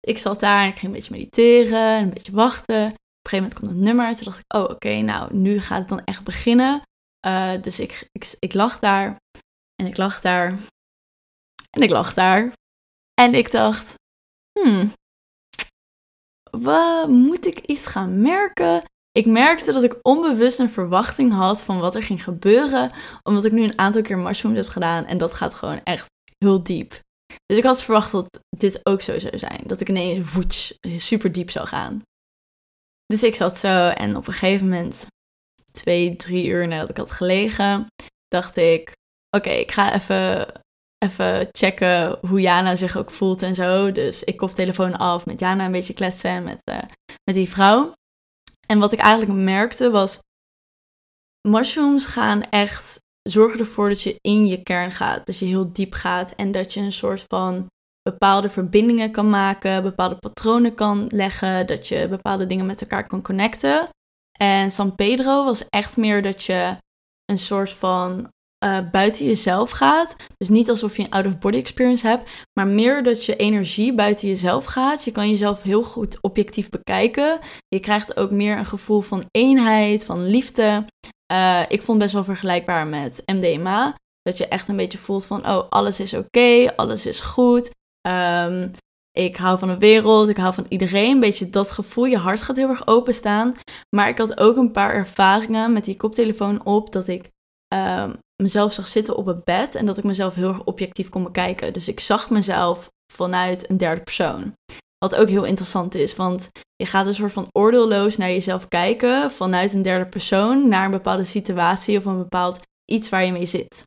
Ik 0.00 0.18
zat 0.18 0.40
daar 0.40 0.62
en 0.62 0.68
ik 0.68 0.78
ging 0.78 0.86
een 0.86 0.98
beetje 0.98 1.14
mediteren 1.16 1.96
en 1.96 2.02
een 2.02 2.14
beetje 2.14 2.32
wachten. 2.32 2.86
Op 2.86 2.90
een 2.90 3.30
gegeven 3.30 3.36
moment 3.36 3.54
komt 3.54 3.70
het 3.70 3.80
nummer. 3.80 4.16
Toen 4.16 4.24
dacht 4.24 4.38
ik, 4.38 4.56
oh 4.56 4.70
oké, 4.70 5.00
nou 5.00 5.34
nu 5.34 5.60
gaat 5.60 5.78
het 5.78 5.88
dan 5.88 6.04
echt 6.04 6.24
beginnen. 6.24 6.80
Uh, 7.26 7.62
dus 7.62 7.80
ik, 7.80 8.08
ik, 8.12 8.36
ik 8.38 8.54
lag 8.54 8.78
daar 8.78 9.16
en 9.74 9.86
ik 9.86 9.96
lag 9.96 10.20
daar 10.20 10.58
en 11.70 11.82
ik 11.82 11.90
lag 11.90 12.14
daar. 12.14 12.52
En 13.20 13.34
ik 13.34 13.50
dacht, 13.50 13.94
hmm, 14.62 14.92
wat, 16.50 17.08
moet 17.08 17.46
ik 17.46 17.58
iets 17.58 17.86
gaan 17.86 18.20
merken? 18.20 18.82
Ik 19.12 19.26
merkte 19.26 19.72
dat 19.72 19.82
ik 19.82 19.98
onbewust 20.02 20.58
een 20.58 20.70
verwachting 20.70 21.32
had 21.32 21.64
van 21.64 21.78
wat 21.78 21.94
er 21.94 22.02
ging 22.02 22.24
gebeuren, 22.24 22.92
omdat 23.22 23.44
ik 23.44 23.52
nu 23.52 23.62
een 23.62 23.78
aantal 23.78 24.02
keer 24.02 24.18
mushrooms 24.18 24.56
heb 24.56 24.68
gedaan 24.68 25.04
en 25.04 25.18
dat 25.18 25.34
gaat 25.34 25.54
gewoon 25.54 25.80
echt 25.84 26.06
heel 26.38 26.62
diep. 26.62 27.00
Dus 27.46 27.58
ik 27.58 27.64
had 27.64 27.82
verwacht 27.82 28.12
dat 28.12 28.40
dit 28.56 28.80
ook 28.86 29.00
zo 29.00 29.18
zou 29.18 29.38
zijn, 29.38 29.62
dat 29.66 29.80
ik 29.80 29.88
ineens 29.88 30.26
voets 30.28 30.78
super 30.96 31.32
diep 31.32 31.50
zou 31.50 31.66
gaan. 31.66 32.02
Dus 33.06 33.22
ik 33.22 33.34
zat 33.34 33.58
zo 33.58 33.88
en 33.88 34.16
op 34.16 34.26
een 34.26 34.32
gegeven 34.32 34.68
moment, 34.68 35.06
twee, 35.72 36.16
drie 36.16 36.46
uur 36.46 36.68
nadat 36.68 36.88
ik 36.88 36.96
had 36.96 37.10
gelegen, 37.10 37.86
dacht 38.28 38.56
ik, 38.56 38.92
oké, 39.36 39.50
ik 39.50 39.72
ga 39.72 39.94
even, 39.94 40.52
even 40.98 41.48
checken 41.52 42.18
hoe 42.28 42.40
Jana 42.40 42.76
zich 42.76 42.96
ook 42.96 43.10
voelt 43.10 43.42
en 43.42 43.54
zo. 43.54 43.92
Dus 43.92 44.24
ik 44.24 44.50
telefoon 44.50 44.96
af, 44.96 45.26
met 45.26 45.40
Jana 45.40 45.64
een 45.64 45.72
beetje 45.72 45.94
kletsen, 45.94 46.44
met, 46.44 46.60
uh, 46.64 46.78
met 47.24 47.34
die 47.34 47.48
vrouw. 47.48 47.92
En 48.66 48.78
wat 48.78 48.92
ik 48.92 48.98
eigenlijk 48.98 49.40
merkte 49.40 49.90
was, 49.90 50.18
mushrooms 51.48 52.06
gaan 52.06 52.42
echt 52.42 53.00
zorgen 53.22 53.58
ervoor 53.58 53.88
dat 53.88 54.02
je 54.02 54.18
in 54.20 54.46
je 54.46 54.62
kern 54.62 54.92
gaat. 54.92 55.26
Dat 55.26 55.38
je 55.38 55.46
heel 55.46 55.72
diep 55.72 55.92
gaat 55.92 56.34
en 56.34 56.52
dat 56.52 56.74
je 56.74 56.80
een 56.80 56.92
soort 56.92 57.24
van 57.28 57.66
bepaalde 58.02 58.50
verbindingen 58.50 59.10
kan 59.10 59.30
maken, 59.30 59.82
bepaalde 59.82 60.16
patronen 60.16 60.74
kan 60.74 61.06
leggen, 61.08 61.66
dat 61.66 61.88
je 61.88 62.08
bepaalde 62.08 62.46
dingen 62.46 62.66
met 62.66 62.80
elkaar 62.80 63.06
kan 63.06 63.22
connecten. 63.22 63.88
En 64.38 64.70
San 64.70 64.94
Pedro 64.94 65.44
was 65.44 65.68
echt 65.68 65.96
meer 65.96 66.22
dat 66.22 66.44
je 66.44 66.76
een 67.24 67.38
soort 67.38 67.72
van 67.72 68.28
uh, 68.64 68.78
buiten 68.90 69.26
jezelf 69.26 69.70
gaat. 69.70 70.16
Dus 70.36 70.48
niet 70.48 70.70
alsof 70.70 70.96
je 70.96 71.02
een 71.02 71.10
out-of-body 71.10 71.56
experience 71.56 72.06
hebt, 72.06 72.46
maar 72.58 72.66
meer 72.66 73.02
dat 73.02 73.24
je 73.24 73.36
energie 73.36 73.94
buiten 73.94 74.28
jezelf 74.28 74.64
gaat. 74.64 75.04
Je 75.04 75.12
kan 75.12 75.28
jezelf 75.28 75.62
heel 75.62 75.82
goed 75.82 76.18
objectief 76.20 76.68
bekijken. 76.68 77.38
Je 77.68 77.80
krijgt 77.80 78.16
ook 78.16 78.30
meer 78.30 78.58
een 78.58 78.66
gevoel 78.66 79.00
van 79.00 79.24
eenheid, 79.30 80.04
van 80.04 80.26
liefde. 80.26 80.84
Uh, 81.32 81.62
ik 81.68 81.82
vond 81.82 81.98
best 81.98 82.12
wel 82.12 82.24
vergelijkbaar 82.24 82.86
met 82.86 83.22
MDMA. 83.26 83.94
Dat 84.22 84.38
je 84.38 84.48
echt 84.48 84.68
een 84.68 84.76
beetje 84.76 84.98
voelt 84.98 85.26
van, 85.26 85.48
oh, 85.48 85.68
alles 85.68 86.00
is 86.00 86.14
oké, 86.14 86.72
alles 86.76 87.06
is 87.06 87.20
goed. 87.20 87.70
Um, 88.08 88.70
ik 89.18 89.36
hou 89.36 89.58
van 89.58 89.68
de 89.68 89.78
wereld, 89.78 90.28
ik 90.28 90.36
hou 90.36 90.54
van 90.54 90.66
iedereen. 90.68 91.10
Een 91.10 91.20
beetje 91.20 91.50
dat 91.50 91.70
gevoel, 91.70 92.04
je 92.04 92.16
hart 92.16 92.42
gaat 92.42 92.56
heel 92.56 92.68
erg 92.68 92.86
openstaan. 92.86 93.56
Maar 93.96 94.08
ik 94.08 94.18
had 94.18 94.40
ook 94.40 94.56
een 94.56 94.70
paar 94.70 94.94
ervaringen 94.94 95.72
met 95.72 95.84
die 95.84 95.96
koptelefoon 95.96 96.64
op 96.64 96.92
dat 96.92 97.08
ik 97.08 97.30
ehm, 97.68 98.14
mezelf 98.42 98.72
zag 98.72 98.88
zitten 98.88 99.16
op 99.16 99.26
het 99.26 99.44
bed 99.44 99.74
en 99.74 99.86
dat 99.86 99.98
ik 99.98 100.04
mezelf 100.04 100.34
heel 100.34 100.48
erg 100.48 100.64
objectief 100.64 101.08
kon 101.08 101.22
bekijken. 101.22 101.72
Dus 101.72 101.88
ik 101.88 102.00
zag 102.00 102.30
mezelf 102.30 102.90
vanuit 103.12 103.70
een 103.70 103.76
derde 103.76 104.02
persoon. 104.02 104.52
Wat 104.98 105.14
ook 105.14 105.28
heel 105.28 105.44
interessant 105.44 105.94
is, 105.94 106.16
want 106.16 106.48
je 106.76 106.86
gaat 106.86 107.06
een 107.06 107.14
soort 107.14 107.32
van 107.32 107.48
oordeelloos 107.52 108.16
naar 108.16 108.28
jezelf 108.28 108.68
kijken 108.68 109.30
vanuit 109.30 109.72
een 109.72 109.82
derde 109.82 110.06
persoon 110.06 110.68
naar 110.68 110.84
een 110.84 110.90
bepaalde 110.90 111.24
situatie 111.24 111.98
of 111.98 112.04
een 112.04 112.18
bepaald 112.18 112.60
iets 112.84 113.08
waar 113.08 113.24
je 113.24 113.32
mee 113.32 113.46
zit. 113.46 113.82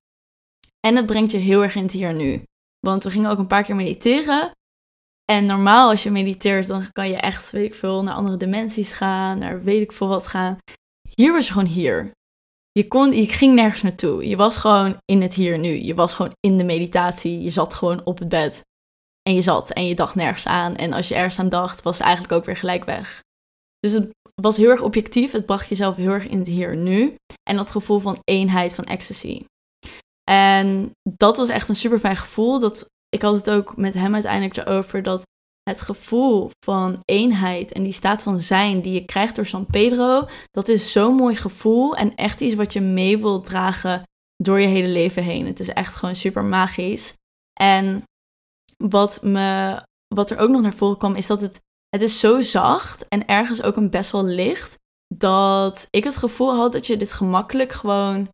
En 0.88 0.96
het 0.96 1.06
brengt 1.06 1.32
je 1.32 1.38
heel 1.38 1.64
erg 1.64 1.76
in 1.76 1.84
het 1.84 1.92
hier 1.92 2.14
nu. 2.14 2.44
Want 2.80 3.04
we 3.04 3.10
gingen 3.10 3.30
ook 3.30 3.38
een 3.38 3.48
paar 3.48 3.64
keer 3.64 3.76
mediteren. 3.76 4.52
En 5.32 5.46
normaal 5.46 5.90
als 5.90 6.04
je 6.04 6.12
mediteert, 6.12 6.68
dan 6.68 6.92
kan 6.92 7.10
je 7.10 7.18
echt, 7.18 7.52
weet 7.52 7.66
ik 7.66 7.76
veel, 7.76 8.04
naar 8.04 8.14
andere 8.14 8.38
dimensies 8.38 8.92
gaan, 8.92 9.40
naar 9.40 9.64
weet 9.64 9.82
ik 9.82 9.92
veel 9.92 10.08
wat 10.08 10.28
gaan. 10.28 10.58
Hier 11.16 11.34
was 11.34 11.48
je 11.48 11.54
gewoon 11.54 11.68
hier. 11.68 12.12
Je, 12.72 12.88
kon, 12.88 13.12
je 13.12 13.28
ging 13.28 13.56
nergens 13.56 13.82
naartoe. 13.82 14.28
Je 14.28 14.36
was 14.36 14.58
gewoon 14.58 14.98
in 15.06 15.22
het 15.22 15.34
hier 15.34 15.60
nu. 15.60 15.82
Je 15.82 15.96
was 15.96 16.14
gewoon 16.14 16.36
in 16.40 16.58
de 16.58 16.64
meditatie. 16.64 17.42
Je 17.42 17.50
zat 17.50 17.74
gewoon 17.74 18.06
op 18.06 18.20
het 18.20 18.30
bed. 18.30 18.62
En 19.22 19.34
je 19.34 19.42
zat 19.42 19.72
en 19.72 19.88
je 19.88 19.96
dacht 19.96 20.16
nergens 20.16 20.48
aan. 20.48 20.76
En 20.76 20.94
als 20.94 21.08
je 21.08 21.16
ergens 21.16 21.40
aan 21.40 21.50
dacht, 21.50 21.82
was 21.82 21.98
het 21.98 22.04
eigenlijk 22.04 22.34
ook 22.34 22.46
weer 22.46 22.58
gelijk 22.58 22.84
weg. 22.86 23.24
Dus 23.80 23.92
het 23.92 24.12
was 24.36 24.58
heel 24.58 24.70
erg 24.70 24.82
objectief. 24.82 25.32
Het 25.32 25.46
bracht 25.46 25.70
jezelf 25.70 25.96
heel 25.96 26.12
erg 26.12 26.28
in 26.28 26.38
het 26.38 26.48
hier 26.48 26.78
nu. 26.78 27.16
En 27.50 27.56
dat 27.56 27.72
gevoel 27.72 28.00
van 28.00 28.20
eenheid, 28.24 28.76
van 28.76 28.84
ecstasy. 28.84 29.46
En 30.24 30.92
dat 31.10 31.38
was 31.38 31.50
echt 31.50 31.70
een 31.70 31.76
super 31.76 32.00
fijn 32.00 32.18
gevoel. 32.18 32.60
Dat, 32.60 32.86
ik 33.10 33.22
had 33.22 33.36
het 33.36 33.50
ook 33.50 33.78
met 33.78 33.94
hem 33.94 34.14
uiteindelijk 34.14 34.58
erover 34.58 35.04
dat 35.04 35.24
het 35.72 35.82
gevoel 35.82 36.50
van 36.66 37.00
eenheid 37.06 37.72
en 37.72 37.84
die 37.84 37.92
staat 37.92 38.24
van 38.24 38.42
zijn 38.42 38.82
die 38.82 38.94
je 38.94 39.06
krijgt 39.06 39.36
door 39.36 39.46
San 39.46 39.66
Pedro, 39.66 40.28
dat 40.52 40.68
is 40.68 40.92
zo'n 40.92 41.16
mooi 41.16 41.36
gevoel 41.36 41.96
en 41.96 42.16
echt 42.16 42.42
iets 42.42 42.56
wat 42.56 42.74
je 42.74 42.82
mee 42.82 43.18
wilt 43.18 43.46
dragen 43.46 44.04
door 44.36 44.60
je 44.60 44.68
hele 44.68 44.88
leven 44.88 45.24
heen. 45.24 45.46
Het 45.46 45.60
is 45.60 45.70
echt 45.70 45.96
gewoon 45.96 46.16
super 46.16 46.44
magisch. 46.44 47.14
En 47.60 48.04
wat, 48.78 49.22
me, 49.22 49.82
wat 50.08 50.30
er 50.30 50.38
ook 50.38 50.50
nog 50.50 50.62
naar 50.62 50.74
voren 50.74 50.98
kwam, 50.98 51.16
is 51.16 51.28
dat 51.28 51.42
het, 51.42 51.60
het 51.90 52.02
is 52.02 52.20
zo 52.20 52.42
zacht 52.42 53.08
en 53.08 53.28
ergens 53.28 53.62
ook 53.64 53.76
een 53.76 53.90
best 53.90 54.12
wel 54.12 54.26
licht, 54.26 54.80
dat 55.16 55.88
ik 55.90 56.04
het 56.04 56.18
gevoel 56.18 56.56
had 56.56 56.72
dat 56.72 56.88
je 56.88 56.98
dit 56.98 57.14
gemakkelijk 57.14 57.72
gewoon 57.72 58.30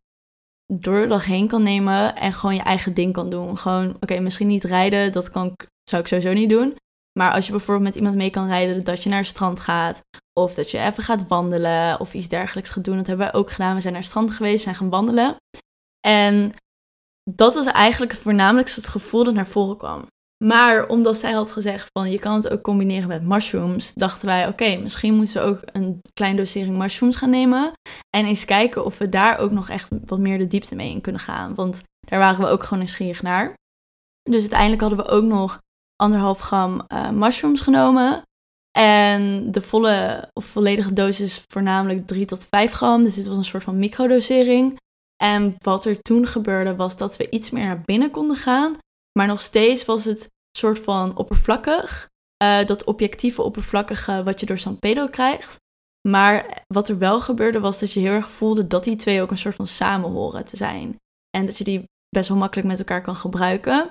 door 0.72 1.00
de 1.00 1.06
dag 1.06 1.24
heen 1.24 1.48
kan 1.48 1.62
nemen 1.62 2.16
en 2.16 2.32
gewoon 2.32 2.54
je 2.54 2.62
eigen 2.62 2.94
ding 2.94 3.12
kan 3.12 3.30
doen. 3.30 3.58
Gewoon, 3.58 3.96
oké, 4.00 4.20
misschien 4.20 4.46
niet 4.46 4.64
rijden, 4.64 5.12
dat 5.12 5.30
kan, 5.30 5.56
zou 5.82 6.02
ik 6.02 6.08
sowieso 6.08 6.32
niet 6.32 6.50
doen. 6.50 6.76
Maar 7.18 7.32
als 7.32 7.46
je 7.46 7.52
bijvoorbeeld 7.52 7.86
met 7.86 7.96
iemand 7.96 8.16
mee 8.16 8.30
kan 8.30 8.46
rijden, 8.46 8.84
dat 8.84 9.02
je 9.02 9.08
naar 9.08 9.18
het 9.18 9.28
strand 9.28 9.60
gaat. 9.60 10.00
Of 10.40 10.54
dat 10.54 10.70
je 10.70 10.78
even 10.78 11.02
gaat 11.02 11.28
wandelen 11.28 12.00
of 12.00 12.14
iets 12.14 12.28
dergelijks 12.28 12.70
gaat 12.70 12.84
doen. 12.84 12.96
Dat 12.96 13.06
hebben 13.06 13.26
wij 13.26 13.40
ook 13.40 13.50
gedaan. 13.50 13.74
We 13.74 13.80
zijn 13.80 13.92
naar 13.92 14.02
het 14.02 14.10
strand 14.10 14.30
geweest, 14.30 14.62
zijn 14.62 14.74
gaan 14.74 14.90
wandelen. 14.90 15.36
En 16.06 16.52
dat 17.30 17.54
was 17.54 17.66
eigenlijk 17.66 18.12
het 18.12 18.20
voornamelijkste 18.20 18.80
het 18.80 18.88
gevoel 18.88 19.24
dat 19.24 19.34
naar 19.34 19.46
voren 19.46 19.76
kwam. 19.76 20.06
Maar 20.44 20.88
omdat 20.88 21.16
zij 21.16 21.32
had 21.32 21.52
gezegd 21.52 21.86
van 21.92 22.10
je 22.10 22.18
kan 22.18 22.34
het 22.34 22.48
ook 22.48 22.62
combineren 22.62 23.08
met 23.08 23.26
mushrooms, 23.26 23.94
dachten 23.94 24.26
wij 24.26 24.48
oké, 24.48 24.76
misschien 24.76 25.14
moeten 25.14 25.34
we 25.34 25.48
ook 25.48 25.60
een 25.64 26.00
klein 26.12 26.36
dosering 26.36 26.76
mushrooms 26.76 27.16
gaan 27.16 27.30
nemen. 27.30 27.72
En 28.16 28.26
eens 28.26 28.44
kijken 28.44 28.84
of 28.84 28.98
we 28.98 29.08
daar 29.08 29.38
ook 29.38 29.50
nog 29.50 29.68
echt 29.68 29.88
wat 30.06 30.18
meer 30.18 30.38
de 30.38 30.48
diepte 30.48 30.74
mee 30.74 30.90
in 30.90 31.00
kunnen 31.00 31.20
gaan. 31.20 31.54
Want 31.54 31.82
daar 32.00 32.18
waren 32.18 32.40
we 32.40 32.50
ook 32.50 32.62
gewoon 32.62 32.78
nieuwsgierig 32.78 33.22
naar. 33.22 33.54
Dus 34.22 34.40
uiteindelijk 34.40 34.80
hadden 34.80 34.98
we 34.98 35.10
ook 35.10 35.24
nog 35.24 35.58
anderhalf 36.02 36.38
gram 36.38 36.84
uh, 36.88 37.10
mushrooms 37.10 37.60
genomen. 37.60 38.22
En 38.78 39.50
de 39.50 39.60
volle 39.60 40.28
of 40.32 40.44
volledige 40.44 40.92
dosis 40.92 41.44
voornamelijk 41.48 42.06
3 42.06 42.26
tot 42.26 42.46
5 42.50 42.72
gram. 42.72 43.02
Dus 43.02 43.14
dit 43.14 43.26
was 43.26 43.36
een 43.36 43.44
soort 43.44 43.62
van 43.62 43.78
microdosering. 43.78 44.78
En 45.22 45.54
wat 45.58 45.84
er 45.84 46.02
toen 46.02 46.26
gebeurde 46.26 46.76
was 46.76 46.96
dat 46.96 47.16
we 47.16 47.30
iets 47.30 47.50
meer 47.50 47.64
naar 47.64 47.82
binnen 47.84 48.10
konden 48.10 48.36
gaan. 48.36 48.76
Maar 49.18 49.26
nog 49.26 49.40
steeds 49.40 49.84
was 49.84 50.04
het 50.04 50.28
soort 50.58 50.78
van 50.78 51.16
oppervlakkig. 51.16 52.08
Uh, 52.42 52.64
dat 52.64 52.84
objectieve 52.84 53.42
oppervlakkige 53.42 54.22
wat 54.22 54.40
je 54.40 54.46
door 54.46 54.58
San 54.58 54.78
Pedro 54.78 55.06
krijgt. 55.06 55.56
Maar 56.08 56.62
wat 56.66 56.88
er 56.88 56.98
wel 56.98 57.20
gebeurde 57.20 57.60
was 57.60 57.80
dat 57.80 57.92
je 57.92 58.00
heel 58.00 58.12
erg 58.12 58.30
voelde 58.30 58.66
dat 58.66 58.84
die 58.84 58.96
twee 58.96 59.22
ook 59.22 59.30
een 59.30 59.38
soort 59.38 59.54
van 59.54 59.66
samenhoren 59.66 60.44
te 60.44 60.56
zijn. 60.56 60.96
En 61.30 61.46
dat 61.46 61.58
je 61.58 61.64
die 61.64 61.84
best 62.08 62.28
wel 62.28 62.38
makkelijk 62.38 62.68
met 62.68 62.78
elkaar 62.78 63.02
kan 63.02 63.16
gebruiken. 63.16 63.90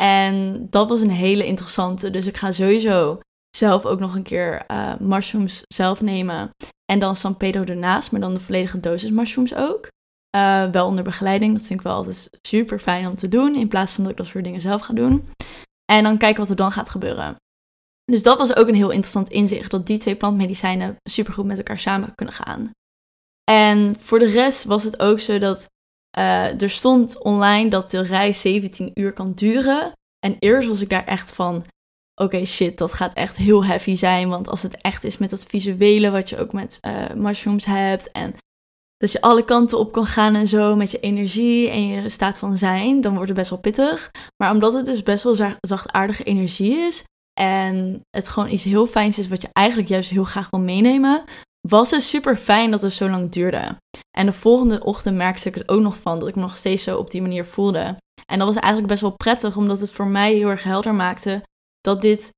En 0.00 0.66
dat 0.70 0.88
was 0.88 1.00
een 1.00 1.10
hele 1.10 1.46
interessante. 1.46 2.10
Dus 2.10 2.26
ik 2.26 2.36
ga 2.36 2.52
sowieso 2.52 3.20
zelf 3.56 3.86
ook 3.86 3.98
nog 3.98 4.14
een 4.14 4.22
keer 4.22 4.64
uh, 4.70 4.94
mushrooms 4.98 5.62
zelf 5.66 6.00
nemen. 6.00 6.50
En 6.92 6.98
dan 6.98 7.16
San 7.16 7.36
Pedro 7.36 7.64
ernaast, 7.64 8.12
maar 8.12 8.20
dan 8.20 8.34
de 8.34 8.40
volledige 8.40 8.80
dosis 8.80 9.10
mushrooms 9.10 9.54
ook. 9.54 9.88
Uh, 10.36 10.70
wel 10.70 10.86
onder 10.86 11.04
begeleiding. 11.04 11.52
Dat 11.52 11.66
vind 11.66 11.80
ik 11.80 11.86
wel 11.86 11.94
altijd 11.94 12.38
super 12.46 12.78
fijn 12.78 13.06
om 13.06 13.16
te 13.16 13.28
doen. 13.28 13.54
In 13.54 13.68
plaats 13.68 13.92
van 13.92 14.02
dat 14.02 14.12
ik 14.12 14.18
dat 14.18 14.26
soort 14.26 14.44
dingen 14.44 14.60
zelf 14.60 14.80
ga 14.80 14.92
doen. 14.92 15.28
En 15.92 16.02
dan 16.04 16.18
kijken 16.18 16.40
wat 16.40 16.50
er 16.50 16.56
dan 16.56 16.72
gaat 16.72 16.90
gebeuren. 16.90 17.36
Dus 18.04 18.22
dat 18.22 18.38
was 18.38 18.56
ook 18.56 18.68
een 18.68 18.74
heel 18.74 18.90
interessant 18.90 19.28
inzicht. 19.28 19.70
Dat 19.70 19.86
die 19.86 19.98
twee 19.98 20.16
plantmedicijnen 20.16 20.96
supergoed 21.10 21.44
met 21.44 21.58
elkaar 21.58 21.78
samen 21.78 22.14
kunnen 22.14 22.34
gaan. 22.34 22.70
En 23.50 23.96
voor 23.98 24.18
de 24.18 24.30
rest 24.30 24.64
was 24.64 24.84
het 24.84 25.00
ook 25.00 25.20
zo 25.20 25.38
dat 25.38 25.66
uh, 26.18 26.62
er 26.62 26.70
stond 26.70 27.22
online 27.22 27.70
dat 27.70 27.90
de 27.90 28.02
reis 28.02 28.40
17 28.40 28.90
uur 28.94 29.12
kan 29.12 29.32
duren. 29.32 29.92
En 30.18 30.36
eerst 30.38 30.68
was 30.68 30.80
ik 30.80 30.88
daar 30.88 31.04
echt 31.04 31.32
van, 31.32 31.64
oké 32.14 32.44
shit, 32.44 32.78
dat 32.78 32.92
gaat 32.92 33.14
echt 33.14 33.36
heel 33.36 33.64
heavy 33.64 33.94
zijn. 33.94 34.28
Want 34.28 34.48
als 34.48 34.62
het 34.62 34.76
echt 34.80 35.04
is 35.04 35.18
met 35.18 35.30
dat 35.30 35.44
visuele 35.44 36.10
wat 36.10 36.28
je 36.28 36.38
ook 36.38 36.52
met 36.52 36.78
uh, 36.86 37.14
mushrooms 37.14 37.64
hebt. 37.64 38.12
En 38.12 38.34
dat 38.96 39.12
je 39.12 39.20
alle 39.20 39.44
kanten 39.44 39.78
op 39.78 39.92
kan 39.92 40.06
gaan 40.06 40.34
en 40.34 40.46
zo 40.46 40.76
met 40.76 40.90
je 40.90 41.00
energie 41.00 41.68
en 41.68 41.86
je 41.86 42.08
staat 42.08 42.38
van 42.38 42.56
zijn, 42.56 43.00
dan 43.00 43.12
wordt 43.12 43.28
het 43.28 43.38
best 43.38 43.50
wel 43.50 43.58
pittig. 43.58 44.10
Maar 44.36 44.50
omdat 44.50 44.72
het 44.72 44.84
dus 44.84 45.02
best 45.02 45.24
wel 45.24 45.36
zachtaardige 45.60 46.24
energie 46.24 46.76
is 46.76 47.04
en 47.40 48.00
het 48.10 48.28
gewoon 48.28 48.50
iets 48.50 48.64
heel 48.64 48.86
fijns 48.86 49.18
is 49.18 49.28
wat 49.28 49.42
je 49.42 49.48
eigenlijk 49.52 49.88
juist 49.88 50.10
heel 50.10 50.24
graag 50.24 50.50
wil 50.50 50.60
meenemen, 50.60 51.24
was 51.68 51.90
het 51.90 52.02
super 52.02 52.36
fijn 52.36 52.70
dat 52.70 52.82
het 52.82 52.92
zo 52.92 53.08
lang 53.08 53.30
duurde. 53.30 53.76
En 54.16 54.26
de 54.26 54.32
volgende 54.32 54.84
ochtend 54.84 55.16
merkte 55.16 55.48
ik 55.48 55.54
het 55.54 55.68
ook 55.68 55.80
nog 55.80 55.98
van 55.98 56.18
dat 56.18 56.28
ik 56.28 56.34
me 56.34 56.40
nog 56.40 56.56
steeds 56.56 56.82
zo 56.82 56.98
op 56.98 57.10
die 57.10 57.22
manier 57.22 57.46
voelde. 57.46 57.96
En 58.26 58.38
dat 58.38 58.46
was 58.46 58.56
eigenlijk 58.56 58.86
best 58.86 59.00
wel 59.00 59.16
prettig, 59.16 59.56
omdat 59.56 59.80
het 59.80 59.90
voor 59.90 60.06
mij 60.06 60.34
heel 60.34 60.48
erg 60.48 60.62
helder 60.62 60.94
maakte 60.94 61.42
dat 61.80 62.02
dit 62.02 62.30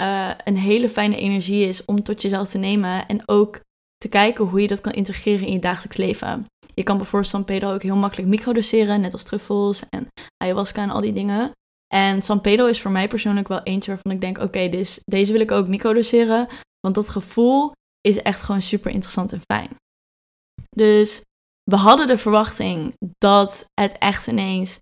uh, 0.00 0.30
een 0.44 0.56
hele 0.56 0.88
fijne 0.88 1.16
energie 1.16 1.68
is 1.68 1.84
om 1.84 2.02
tot 2.02 2.22
jezelf 2.22 2.48
te 2.48 2.58
nemen. 2.58 3.06
En 3.06 3.28
ook 3.28 3.60
te 3.96 4.08
kijken 4.08 4.44
hoe 4.44 4.60
je 4.60 4.66
dat 4.66 4.80
kan 4.80 4.92
integreren 4.92 5.46
in 5.46 5.52
je 5.52 5.58
dagelijks 5.58 5.96
leven. 5.96 6.46
Je 6.74 6.82
kan 6.82 6.96
bijvoorbeeld 6.96 7.32
San 7.32 7.44
Pedro 7.44 7.72
ook 7.72 7.82
heel 7.82 7.96
makkelijk 7.96 8.28
microdoseren, 8.28 9.00
net 9.00 9.12
als 9.12 9.22
truffels 9.22 9.88
en 9.88 10.06
ayahuasca 10.36 10.82
en 10.82 10.90
al 10.90 11.00
die 11.00 11.12
dingen. 11.12 11.50
En 11.94 12.22
San 12.22 12.40
Pedro 12.40 12.66
is 12.66 12.80
voor 12.80 12.90
mij 12.90 13.08
persoonlijk 13.08 13.48
wel 13.48 13.62
eentje 13.62 13.90
waarvan 13.90 14.12
ik 14.12 14.20
denk, 14.20 14.38
oké, 14.38 14.68
deze 15.04 15.32
wil 15.32 15.40
ik 15.40 15.50
ook 15.50 15.68
microdoseren. 15.68 16.48
Want 16.80 16.94
dat 16.94 17.08
gevoel 17.08 17.72
is 18.00 18.22
echt 18.22 18.42
gewoon 18.42 18.62
super 18.62 18.90
interessant 18.90 19.32
en 19.32 19.40
fijn. 19.52 19.76
Dus 20.76 21.22
we 21.70 21.76
hadden 21.76 22.06
de 22.06 22.18
verwachting 22.18 22.94
dat 23.18 23.64
het 23.74 23.98
echt 23.98 24.26
ineens 24.26 24.78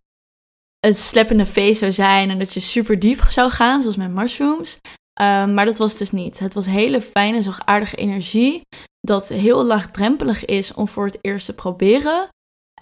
een 0.80 0.94
sleppende 0.94 1.46
feest 1.46 1.78
zou 1.78 1.92
zijn 1.92 2.30
en 2.30 2.38
dat 2.38 2.54
je 2.54 2.60
super 2.60 2.98
diep 2.98 3.20
zou 3.28 3.50
gaan, 3.50 3.82
zoals 3.82 3.96
met 3.96 4.10
mushrooms. 4.10 4.78
Um, 5.20 5.54
maar 5.54 5.64
dat 5.64 5.78
was 5.78 5.90
het 5.90 5.98
dus 5.98 6.10
niet. 6.10 6.38
Het 6.38 6.54
was 6.54 6.66
hele 6.66 7.02
fijne, 7.02 7.42
zachtaardige 7.42 7.96
energie. 7.96 8.60
Dat 9.00 9.28
heel 9.28 9.64
laagdrempelig 9.64 10.44
is 10.44 10.74
om 10.74 10.88
voor 10.88 11.06
het 11.06 11.18
eerst 11.20 11.46
te 11.46 11.54
proberen. 11.54 12.28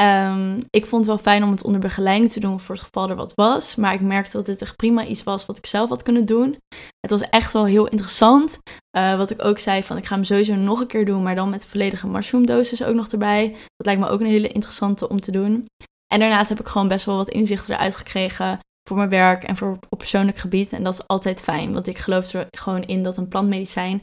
Um, 0.00 0.59
ik 0.71 0.87
vond 0.87 1.07
het 1.07 1.15
wel 1.15 1.33
fijn 1.33 1.45
om 1.45 1.50
het 1.50 1.65
onder 1.65 1.81
begeleiding 1.81 2.33
te 2.33 2.41
doen 2.41 2.61
voor 2.61 2.75
het 2.75 2.85
geval 2.85 3.09
er 3.09 3.17
wat 3.17 3.35
was. 3.35 3.75
Maar 3.75 3.95
ik 3.95 4.00
merkte 4.00 4.37
dat 4.37 4.47
dit 4.47 4.62
echt 4.62 4.76
prima 4.76 5.05
iets 5.05 5.23
was 5.23 5.47
wat 5.47 5.59
ik 5.59 5.67
zelf 5.67 5.88
had 5.88 6.03
kunnen 6.03 6.26
doen. 6.26 6.57
Het 7.00 7.11
was 7.11 7.29
echt 7.29 7.53
wel 7.53 7.65
heel 7.65 7.88
interessant. 7.88 8.59
Uh, 8.99 9.17
wat 9.17 9.31
ik 9.31 9.45
ook 9.45 9.59
zei 9.59 9.83
van 9.83 9.97
ik 9.97 10.07
ga 10.07 10.15
hem 10.15 10.25
sowieso 10.25 10.55
nog 10.55 10.81
een 10.81 10.87
keer 10.87 11.05
doen. 11.05 11.23
Maar 11.23 11.35
dan 11.35 11.50
met 11.50 11.67
volledige 11.67 12.09
mushroomdosis 12.09 12.85
ook 12.85 12.95
nog 12.95 13.09
erbij. 13.09 13.50
Dat 13.76 13.87
lijkt 13.87 14.00
me 14.00 14.09
ook 14.09 14.21
een 14.21 14.26
hele 14.26 14.49
interessante 14.53 15.09
om 15.09 15.21
te 15.21 15.31
doen. 15.31 15.67
En 16.07 16.21
daarnaast 16.21 16.49
heb 16.49 16.61
ik 16.61 16.67
gewoon 16.67 16.88
best 16.88 17.07
wel 17.07 17.17
wat 17.17 17.29
inzichten 17.29 17.75
eruit 17.75 17.97
gekregen 17.97 18.59
voor 18.88 18.97
mijn 18.97 19.09
werk 19.09 19.45
en 19.45 19.57
voor 19.57 19.79
op 19.88 19.99
persoonlijk 19.99 20.37
gebied. 20.37 20.73
En 20.73 20.83
dat 20.83 20.93
is 20.95 21.07
altijd 21.07 21.43
fijn, 21.43 21.73
want 21.73 21.87
ik 21.87 21.99
geloof 21.99 22.33
er 22.33 22.47
gewoon 22.50 22.83
in 22.83 23.03
dat 23.03 23.17
een 23.17 23.29
plantmedicijn 23.29 24.03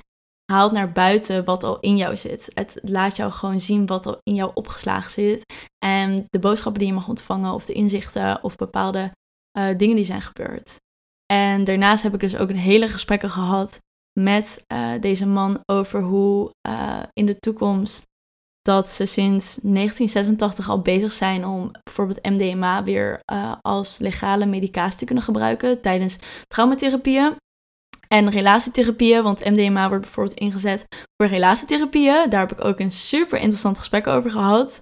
haalt 0.52 0.72
naar 0.72 0.92
buiten 0.92 1.44
wat 1.44 1.64
al 1.64 1.80
in 1.80 1.98
jou 1.98 2.16
zit. 2.16 2.52
Het 2.54 2.80
laat 2.82 3.16
jou 3.16 3.32
gewoon 3.32 3.60
zien 3.60 3.86
wat 3.86 4.06
al 4.06 4.18
in 4.24 4.36
jou 4.36 4.52
opgeslagen 4.54 5.12
zit. 5.12 5.54
En 5.86 6.26
de 6.30 6.40
boodschappen 6.40 6.80
die 6.80 6.90
je 6.90 6.96
mag 6.96 7.08
ontvangen 7.08 7.54
of 7.54 7.66
de 7.66 7.74
inzichten 7.74 8.44
of 8.44 8.56
bepaalde 8.56 9.12
uh, 9.58 9.78
dingen 9.78 9.96
die 9.96 10.06
zijn 10.06 10.22
gebeurd. 10.22 10.76
En 11.26 11.64
daarnaast 11.64 12.04
heb 12.04 12.14
ik 12.14 12.20
dus 12.20 12.38
ook 12.38 12.50
een 12.50 12.56
hele 12.56 12.88
gesprekken 12.88 13.30
gehad 13.30 13.80
met 14.20 14.66
uh, 14.74 14.92
deze 15.00 15.28
man 15.28 15.60
over 15.66 16.02
hoe 16.02 16.52
uh, 16.68 17.00
in 17.14 17.26
de 17.26 17.40
toekomst 17.40 18.04
dat 18.62 18.90
ze 18.90 19.06
sinds 19.06 19.46
1986 19.56 20.70
al 20.70 20.82
bezig 20.82 21.14
zijn 21.14 21.46
om 21.46 21.72
bijvoorbeeld 21.84 22.26
MDMA 22.26 22.84
weer 22.84 23.20
als 23.62 23.98
legale 23.98 24.46
medicatie 24.46 24.98
te 24.98 25.06
kunnen 25.06 25.24
gebruiken 25.24 25.82
tijdens 25.82 26.18
traumatherapieën. 26.48 27.36
En 28.13 28.29
relatietherapieën, 28.29 29.24
want 29.24 29.46
MDMA 29.46 29.88
wordt 29.88 30.03
bijvoorbeeld 30.03 30.38
ingezet 30.38 30.86
voor 31.15 31.27
relatietherapieën. 31.32 32.29
Daar 32.29 32.39
heb 32.39 32.51
ik 32.51 32.65
ook 32.65 32.79
een 32.79 32.91
super 32.91 33.39
interessant 33.39 33.77
gesprek 33.77 34.08
over 34.08 34.32
gehad. 34.32 34.79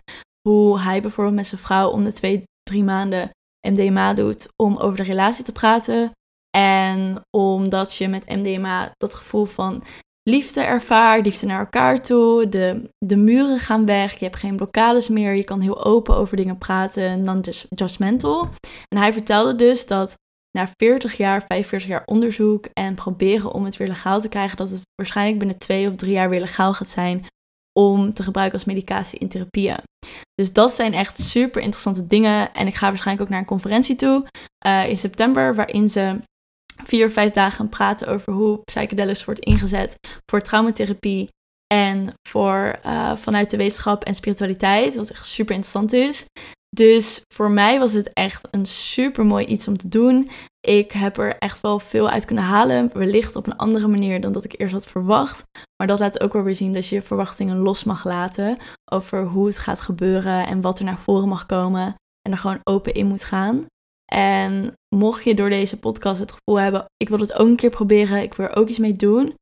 Hoe 0.50 0.80
hij 0.80 1.02
bijvoorbeeld 1.02 1.36
met 1.36 1.48
zijn 1.48 1.62
vrouw 1.62 1.90
om 1.90 2.04
de 2.04 2.14
twee, 2.14 2.44
drie 2.64 2.84
maanden 2.84 3.30
MDMA 3.68 4.14
doet 4.14 4.48
om 4.56 4.78
over 4.78 4.98
de 4.98 5.04
relatie 5.04 5.46
te 5.46 5.52
praten. 5.52 6.12
En 6.58 7.22
omdat 7.38 7.96
je 7.96 8.08
met 8.08 8.30
MDMA 8.30 8.92
dat 8.98 9.14
gevoel 9.14 9.46
van 9.46 9.84
liefde 10.30 10.62
ervaart, 10.62 11.26
liefde 11.26 11.46
naar 11.46 11.60
elkaar 11.60 12.02
toe, 12.02 12.50
de, 12.50 12.90
de 13.06 13.16
muren 13.16 13.60
gaan 13.60 13.86
weg, 13.86 14.20
je 14.20 14.26
hebt 14.26 14.38
geen 14.38 14.56
blokkades 14.56 15.10
meer, 15.10 15.34
je 15.34 15.44
kan 15.44 15.60
heel 15.60 15.84
open 15.84 16.16
over 16.16 16.38
dingen 16.38 16.58
praten, 16.58 17.24
non-judgmental. 17.24 18.50
En 18.88 18.98
hij 18.98 19.14
vertelde 19.14 19.56
dus 19.56 19.88
dat 19.88 20.20
na 20.52 20.68
40 20.78 21.18
jaar, 21.18 21.44
45 21.48 21.90
jaar 21.90 22.04
onderzoek 22.06 22.66
en 22.74 22.96
proberen 22.96 23.52
om 23.52 23.66
het 23.66 23.78
weer 23.78 23.88
legaal 23.88 24.22
te 24.22 24.30
krijgen, 24.30 24.58
dat 24.58 24.70
het 24.70 24.82
waarschijnlijk 24.96 25.40
binnen 25.40 25.58
twee 25.58 25.88
of 25.88 25.96
drie 25.96 26.12
jaar 26.12 26.30
weer 26.30 26.40
legaal 26.40 26.74
gaat 26.74 26.88
zijn 26.88 27.26
om 27.80 28.14
te 28.14 28.24
gebruiken 28.24 28.58
als 28.58 28.68
medicatie 28.68 29.20
in 29.20 29.30
therapieën. 29.30 29.78
Dus 30.36 30.54
dat 30.54 30.72
zijn 30.72 30.94
echt 30.94 31.20
super 31.20 31.62
interessante 31.62 32.08
dingen. 32.08 32.54
En 32.54 32.68
ik 32.68 32.76
ga 32.76 32.88
waarschijnlijk 32.88 33.26
ook 33.26 33.32
naar 33.32 33.40
een 33.40 33.46
conferentie 33.46 33.96
toe 33.96 34.26
uh, 34.66 34.90
in 34.90 34.98
september, 34.98 35.56
waarin 35.56 35.90
ze 35.90 36.20
vier 36.84 37.06
of 37.06 37.14
vijf 37.14 37.34
dagen 37.34 37.70
praten 37.70 38.08
over 38.08 38.34
hoe 38.34 38.62
psychedelics 38.64 39.26
wordt 39.26 39.40
ingezet 39.40 39.96
voor 40.32 40.42
traumatherapie 40.42 41.30
en 41.74 42.14
voor 42.30 42.80
uh, 42.86 43.16
vanuit 43.16 43.50
de 43.50 43.58
wetenschap 43.58 44.04
en 44.04 44.16
spiritualiteit, 44.16 44.96
wat 44.96 45.10
echt 45.10 45.26
super 45.26 45.56
interessant 45.56 45.94
is. 45.94 46.26
Dus 46.76 47.22
voor 47.34 47.52
mij 47.52 47.80
was 47.80 47.94
het 47.94 48.14
echt 48.14 48.48
een 48.52 48.66
super 48.66 49.26
mooi 49.26 49.46
iets 49.46 49.68
om 49.68 49.78
te 49.78 49.88
doen. 49.88 50.30
Ik 50.60 50.92
heb 50.92 51.18
er 51.18 51.38
echt 51.38 51.62
wel 51.62 51.80
veel 51.80 52.10
uit 52.10 52.26
kunnen 52.26 52.44
halen. 52.44 52.90
Wellicht 52.94 53.36
op 53.36 53.48
een 53.48 53.58
andere 53.58 53.88
manier 53.88 54.22
dan 54.22 54.32
dat 54.32 54.44
ik 54.44 54.60
eerst 54.60 54.74
had 54.74 54.88
verwacht. 54.88 55.44
Maar 55.76 55.88
dat 55.88 56.00
laat 56.00 56.22
ook 56.22 56.34
wel 56.34 56.44
weer 56.44 56.56
zien 56.56 56.74
dat 56.74 56.88
je 56.88 56.96
je 56.96 57.02
verwachtingen 57.02 57.58
los 57.58 57.84
mag 57.84 58.04
laten. 58.04 58.58
Over 58.92 59.26
hoe 59.26 59.46
het 59.46 59.58
gaat 59.58 59.82
gebeuren 59.82 60.48
en 60.48 60.62
wat 60.62 60.80
er 60.80 60.86
naar 60.86 61.00
voren 61.00 61.28
mag 61.28 61.46
komen. 61.46 61.96
En 62.22 62.32
er 62.32 62.38
gewoon 62.38 62.60
open 62.64 62.94
in 62.94 63.08
moet 63.08 63.24
gaan. 63.24 63.66
En 64.14 64.74
mocht 64.96 65.24
je 65.24 65.36
door 65.36 65.50
deze 65.50 65.80
podcast 65.80 66.20
het 66.20 66.32
gevoel 66.32 66.60
hebben: 66.60 66.86
ik 66.98 67.10
wil 67.10 67.20
het 67.20 67.34
ook 67.34 67.48
een 67.48 67.56
keer 67.56 67.70
proberen, 67.70 68.22
ik 68.22 68.34
wil 68.34 68.46
er 68.46 68.56
ook 68.56 68.68
iets 68.68 68.80
mee 68.80 68.96
doen. 68.96 69.36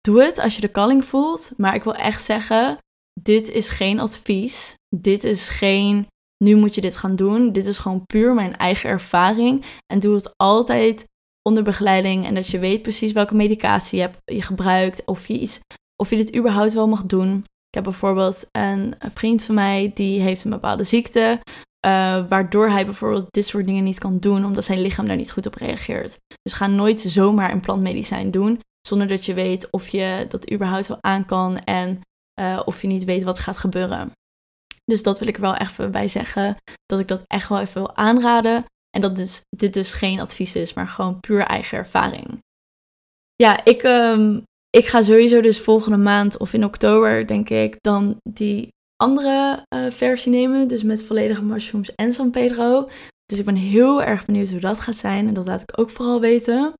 Doe 0.00 0.22
het 0.22 0.38
als 0.38 0.54
je 0.54 0.60
de 0.60 0.70
calling 0.70 1.04
voelt. 1.04 1.52
Maar 1.56 1.74
ik 1.74 1.84
wil 1.84 1.94
echt 1.94 2.22
zeggen: 2.22 2.78
dit 3.22 3.48
is 3.48 3.68
geen 3.68 4.00
advies. 4.00 4.74
Dit 4.96 5.24
is 5.24 5.48
geen, 5.48 6.06
nu 6.44 6.56
moet 6.56 6.74
je 6.74 6.80
dit 6.80 6.96
gaan 6.96 7.16
doen. 7.16 7.52
Dit 7.52 7.66
is 7.66 7.78
gewoon 7.78 8.06
puur 8.06 8.34
mijn 8.34 8.56
eigen 8.56 8.90
ervaring. 8.90 9.64
En 9.86 10.00
doe 10.00 10.14
het 10.14 10.36
altijd 10.36 11.04
onder 11.42 11.62
begeleiding 11.62 12.26
en 12.26 12.34
dat 12.34 12.48
je 12.48 12.58
weet 12.58 12.82
precies 12.82 13.12
welke 13.12 13.34
medicatie 13.34 13.98
je, 13.98 14.04
hebt, 14.04 14.46
gebruikt. 14.46 15.04
Of 15.04 15.26
je, 15.26 15.38
iets, 15.38 15.60
of 15.96 16.10
je 16.10 16.16
dit 16.16 16.36
überhaupt 16.36 16.72
wel 16.72 16.88
mag 16.88 17.06
doen. 17.06 17.38
Ik 17.38 17.74
heb 17.74 17.84
bijvoorbeeld 17.84 18.46
een, 18.52 18.94
vriend 18.98 19.42
van 19.42 19.54
mij 19.54 19.90
die 19.94 20.20
heeft 20.20 20.44
een 20.44 20.50
bepaalde 20.50 20.84
ziekte. 20.84 21.40
Uh, 21.86 22.28
waardoor 22.28 22.68
hij 22.68 22.84
bijvoorbeeld 22.84 23.26
dit 23.30 23.46
soort 23.46 23.66
dingen 23.66 23.84
niet 23.84 23.98
kan 23.98 24.18
doen, 24.18 24.44
omdat 24.44 24.64
zijn 24.64 24.80
lichaam 24.80 25.06
daar 25.06 25.16
niet 25.16 25.32
goed 25.32 25.46
op 25.46 25.54
reageert. 25.54 26.18
Dus 26.42 26.52
ga 26.52 26.66
nooit 26.66 27.00
zomaar 27.00 27.52
een 27.52 27.60
plantmedicijn 27.60 28.30
doen, 28.30 28.60
zonder 28.80 29.06
dat 29.06 29.24
je 29.24 29.34
weet 29.34 29.70
of 29.70 29.88
je 29.88 30.26
dat 30.28 30.52
überhaupt 30.52 30.86
wel 30.86 30.98
aan 31.00 31.26
kan 31.26 31.58
en 31.58 32.00
uh, 32.38 32.60
of 32.64 32.82
je 32.82 32.86
niet 32.86 33.04
weet 33.04 33.22
wat 33.22 33.38
gaat 33.38 33.56
gebeuren. 33.56 34.10
Dus 34.84 35.02
dat 35.02 35.18
wil 35.18 35.28
ik 35.28 35.34
er 35.34 35.40
wel 35.40 35.56
even 35.56 35.90
bij 35.90 36.08
zeggen. 36.08 36.56
Dat 36.86 36.98
ik 36.98 37.08
dat 37.08 37.22
echt 37.26 37.48
wel 37.48 37.60
even 37.60 37.82
wil 37.82 37.96
aanraden. 37.96 38.64
En 38.90 39.00
dat 39.00 39.16
dit, 39.16 39.40
dit 39.56 39.74
dus 39.74 39.92
geen 39.92 40.20
advies 40.20 40.56
is, 40.56 40.74
maar 40.74 40.88
gewoon 40.88 41.20
puur 41.20 41.40
eigen 41.40 41.78
ervaring. 41.78 42.38
Ja, 43.34 43.64
ik, 43.64 43.82
um, 43.82 44.42
ik 44.70 44.86
ga 44.86 45.02
sowieso 45.02 45.40
dus 45.40 45.60
volgende 45.60 45.96
maand 45.96 46.36
of 46.36 46.52
in 46.52 46.64
oktober, 46.64 47.26
denk 47.26 47.48
ik, 47.50 47.76
dan 47.80 48.16
die 48.30 48.68
andere 48.96 49.64
uh, 49.74 49.90
versie 49.90 50.32
nemen. 50.32 50.68
Dus 50.68 50.82
met 50.82 51.04
volledige 51.04 51.44
mushrooms 51.44 51.94
en 51.94 52.12
San 52.12 52.30
Pedro. 52.30 52.88
Dus 53.24 53.38
ik 53.38 53.44
ben 53.44 53.56
heel 53.56 54.02
erg 54.02 54.24
benieuwd 54.24 54.50
hoe 54.50 54.60
dat 54.60 54.78
gaat 54.78 54.96
zijn. 54.96 55.28
En 55.28 55.34
dat 55.34 55.46
laat 55.46 55.62
ik 55.62 55.78
ook 55.78 55.90
vooral 55.90 56.20
weten. 56.20 56.72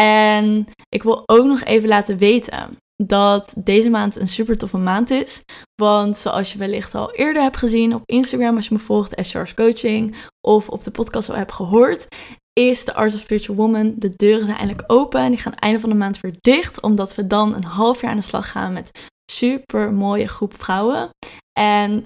En 0.00 0.66
ik 0.88 1.02
wil 1.02 1.22
ook 1.26 1.46
nog 1.46 1.62
even 1.62 1.88
laten 1.88 2.18
weten 2.18 2.76
dat 3.02 3.52
deze 3.56 3.90
maand 3.90 4.16
een 4.16 4.28
super 4.28 4.58
toffe 4.58 4.76
maand 4.76 5.10
is. 5.10 5.42
Want 5.82 6.16
zoals 6.16 6.52
je 6.52 6.58
wellicht 6.58 6.94
al 6.94 7.12
eerder 7.12 7.42
hebt 7.42 7.56
gezien 7.56 7.94
op 7.94 8.02
Instagram, 8.04 8.56
als 8.56 8.68
je 8.68 8.74
me 8.74 8.80
volgt, 8.80 9.16
as 9.16 9.54
Coaching, 9.54 10.16
of 10.40 10.68
op 10.68 10.84
de 10.84 10.90
podcast 10.90 11.28
al 11.30 11.36
hebt 11.36 11.52
gehoord, 11.52 12.06
is 12.52 12.84
de 12.84 12.94
Art 12.94 13.14
of 13.14 13.20
Spiritual 13.20 13.56
Woman. 13.56 13.94
De 13.96 14.12
deuren 14.16 14.44
zijn 14.44 14.58
eindelijk 14.58 14.92
open 14.92 15.20
en 15.20 15.30
die 15.30 15.40
gaan 15.40 15.54
einde 15.54 15.80
van 15.80 15.90
de 15.90 15.96
maand 15.96 16.20
weer 16.20 16.34
dicht, 16.40 16.82
omdat 16.82 17.14
we 17.14 17.26
dan 17.26 17.54
een 17.54 17.64
half 17.64 18.00
jaar 18.00 18.10
aan 18.10 18.16
de 18.16 18.22
slag 18.22 18.50
gaan 18.50 18.72
met 18.72 18.90
super 19.32 19.92
mooie 19.92 20.28
groep 20.28 20.62
vrouwen. 20.62 21.08
En 21.52 22.04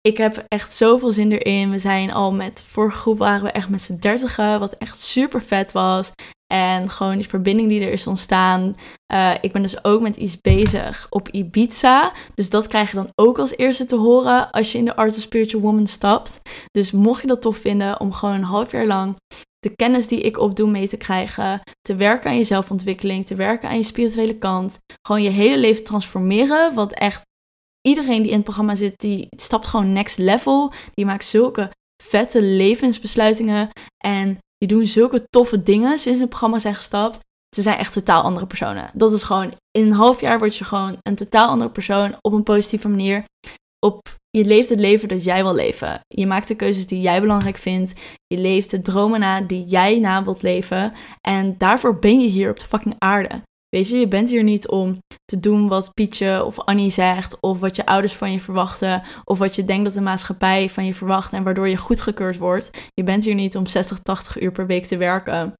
ik 0.00 0.16
heb 0.16 0.44
echt 0.48 0.72
zoveel 0.72 1.12
zin 1.12 1.32
erin. 1.32 1.70
We 1.70 1.78
zijn 1.78 2.12
al 2.12 2.32
met, 2.32 2.62
vorige 2.62 2.98
groep 2.98 3.18
waren 3.18 3.42
we 3.42 3.50
echt 3.50 3.68
met 3.68 3.82
z'n 3.82 3.96
dertigen, 3.96 4.60
wat 4.60 4.76
echt 4.76 4.98
super 4.98 5.42
vet 5.42 5.72
was. 5.72 6.12
En 6.46 6.90
gewoon 6.90 7.16
die 7.16 7.28
verbinding 7.28 7.68
die 7.68 7.80
er 7.80 7.92
is 7.92 8.06
ontstaan. 8.06 8.76
Uh, 9.12 9.34
ik 9.40 9.52
ben 9.52 9.62
dus 9.62 9.84
ook 9.84 10.00
met 10.00 10.16
iets 10.16 10.40
bezig 10.40 11.06
op 11.10 11.28
Ibiza. 11.28 12.12
Dus 12.34 12.50
dat 12.50 12.66
krijg 12.66 12.90
je 12.90 12.96
dan 12.96 13.10
ook 13.14 13.38
als 13.38 13.56
eerste 13.56 13.84
te 13.84 13.96
horen 13.96 14.50
als 14.50 14.72
je 14.72 14.78
in 14.78 14.84
de 14.84 14.96
Art 14.96 15.16
of 15.16 15.22
Spiritual 15.22 15.62
Woman 15.62 15.86
stapt. 15.86 16.40
Dus 16.70 16.90
mocht 16.90 17.20
je 17.20 17.26
dat 17.26 17.42
tof 17.42 17.56
vinden 17.56 18.00
om 18.00 18.12
gewoon 18.12 18.34
een 18.34 18.42
half 18.42 18.72
jaar 18.72 18.86
lang 18.86 19.16
de 19.66 19.76
kennis 19.76 20.06
die 20.06 20.20
ik 20.20 20.38
opdoe 20.38 20.70
mee 20.70 20.88
te 20.88 20.96
krijgen. 20.96 21.60
Te 21.80 21.96
werken 21.96 22.30
aan 22.30 22.36
je 22.36 22.44
zelfontwikkeling. 22.44 23.26
Te 23.26 23.34
werken 23.34 23.68
aan 23.68 23.76
je 23.76 23.82
spirituele 23.82 24.38
kant. 24.38 24.78
Gewoon 25.06 25.22
je 25.22 25.30
hele 25.30 25.58
leven 25.58 25.84
transformeren. 25.84 26.74
Wat 26.74 26.92
echt 26.92 27.22
iedereen 27.80 28.22
die 28.22 28.30
in 28.30 28.36
het 28.36 28.44
programma 28.44 28.74
zit, 28.74 29.00
die 29.00 29.26
stapt 29.36 29.66
gewoon 29.66 29.92
next 29.92 30.18
level. 30.18 30.72
Die 30.94 31.06
maakt 31.06 31.24
zulke 31.24 31.70
vette 32.02 32.42
levensbesluitingen. 32.42 33.70
En 34.04 34.38
die 34.58 34.68
doen 34.68 34.86
zulke 34.86 35.26
toffe 35.30 35.62
dingen 35.62 35.98
sinds 35.98 36.20
het 36.20 36.28
programma 36.28 36.58
zijn 36.58 36.74
gestapt. 36.74 37.18
Ze 37.56 37.62
zijn 37.62 37.78
echt 37.78 37.92
totaal 37.92 38.22
andere 38.22 38.46
personen. 38.46 38.90
Dat 38.92 39.12
is 39.12 39.22
gewoon, 39.22 39.52
in 39.70 39.86
een 39.86 39.92
half 39.92 40.20
jaar 40.20 40.38
word 40.38 40.56
je 40.56 40.64
gewoon 40.64 40.96
een 41.02 41.14
totaal 41.14 41.48
andere 41.48 41.70
persoon 41.70 42.16
op 42.20 42.32
een 42.32 42.42
positieve 42.42 42.88
manier. 42.88 43.24
Op, 43.86 44.00
je 44.30 44.44
leeft 44.44 44.68
het 44.68 44.80
leven 44.80 45.08
dat 45.08 45.24
jij 45.24 45.42
wil 45.42 45.54
leven. 45.54 46.00
Je 46.08 46.26
maakt 46.26 46.48
de 46.48 46.56
keuzes 46.56 46.86
die 46.86 47.00
jij 47.00 47.20
belangrijk 47.20 47.56
vindt. 47.56 47.92
Je 48.26 48.38
leeft 48.38 48.70
de 48.70 48.82
dromen 48.82 49.20
na 49.20 49.40
die 49.40 49.64
jij 49.64 49.98
na 49.98 50.24
wilt 50.24 50.42
leven. 50.42 50.92
En 51.20 51.58
daarvoor 51.58 51.98
ben 51.98 52.20
je 52.20 52.28
hier 52.28 52.50
op 52.50 52.58
de 52.58 52.66
fucking 52.66 52.94
aarde. 52.98 53.42
Weet 53.68 53.88
je, 53.88 53.96
je 53.96 54.08
bent 54.08 54.30
hier 54.30 54.42
niet 54.42 54.68
om 54.68 54.98
te 55.24 55.40
doen 55.40 55.68
wat 55.68 55.94
Pietje 55.94 56.44
of 56.44 56.60
Annie 56.60 56.90
zegt, 56.90 57.40
of 57.40 57.60
wat 57.60 57.76
je 57.76 57.86
ouders 57.86 58.12
van 58.12 58.32
je 58.32 58.40
verwachten, 58.40 59.02
of 59.24 59.38
wat 59.38 59.54
je 59.54 59.64
denkt 59.64 59.84
dat 59.84 59.92
de 59.92 60.00
maatschappij 60.00 60.70
van 60.70 60.84
je 60.84 60.94
verwacht 60.94 61.32
en 61.32 61.42
waardoor 61.42 61.68
je 61.68 61.76
goedgekeurd 61.76 62.38
wordt. 62.38 62.70
Je 62.94 63.02
bent 63.02 63.24
hier 63.24 63.34
niet 63.34 63.56
om 63.56 63.66
60, 63.66 63.98
80 63.98 64.40
uur 64.40 64.52
per 64.52 64.66
week 64.66 64.86
te 64.86 64.96
werken. 64.96 65.54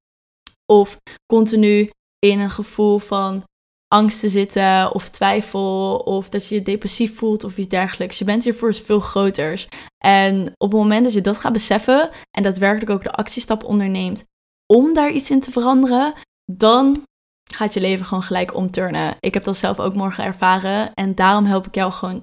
Of 0.73 0.97
continu 1.33 1.91
in 2.19 2.39
een 2.39 2.51
gevoel 2.51 2.99
van 2.99 3.45
angst 3.89 4.21
te 4.21 4.29
zitten, 4.29 4.95
of 4.95 5.09
twijfel, 5.09 5.97
of 6.05 6.29
dat 6.29 6.47
je 6.47 6.55
je 6.55 6.63
depressief 6.63 7.17
voelt 7.17 7.45
of 7.45 7.59
iets 7.59 7.69
dergelijks. 7.69 8.19
Je 8.19 8.25
bent 8.25 8.45
hier 8.45 8.55
voor 8.55 8.69
iets 8.69 8.81
veel 8.81 9.01
groters. 9.01 9.69
En 10.05 10.47
op 10.47 10.71
het 10.71 10.81
moment 10.81 11.05
dat 11.05 11.13
je 11.13 11.21
dat 11.21 11.39
gaat 11.39 11.53
beseffen 11.53 12.11
en 12.31 12.43
daadwerkelijk 12.43 12.91
ook 12.91 13.03
de 13.03 13.13
actiestap 13.13 13.65
onderneemt 13.65 14.25
om 14.67 14.95
daar 14.95 15.11
iets 15.11 15.31
in 15.31 15.41
te 15.41 15.51
veranderen, 15.51 16.15
dan 16.53 17.03
gaat 17.55 17.75
je 17.75 17.81
leven 17.81 18.07
gewoon 18.07 18.23
gelijk 18.23 18.55
omturnen. 18.55 19.17
Ik 19.21 19.35
heb 19.35 19.45
dat 19.45 19.57
zelf 19.57 19.81
ook 19.81 19.95
morgen 19.95 20.25
ervaren 20.25 20.95
en 20.95 21.15
daarom 21.15 21.45
help 21.45 21.67
ik 21.67 21.75
jou 21.75 21.93
gewoon 21.93 22.23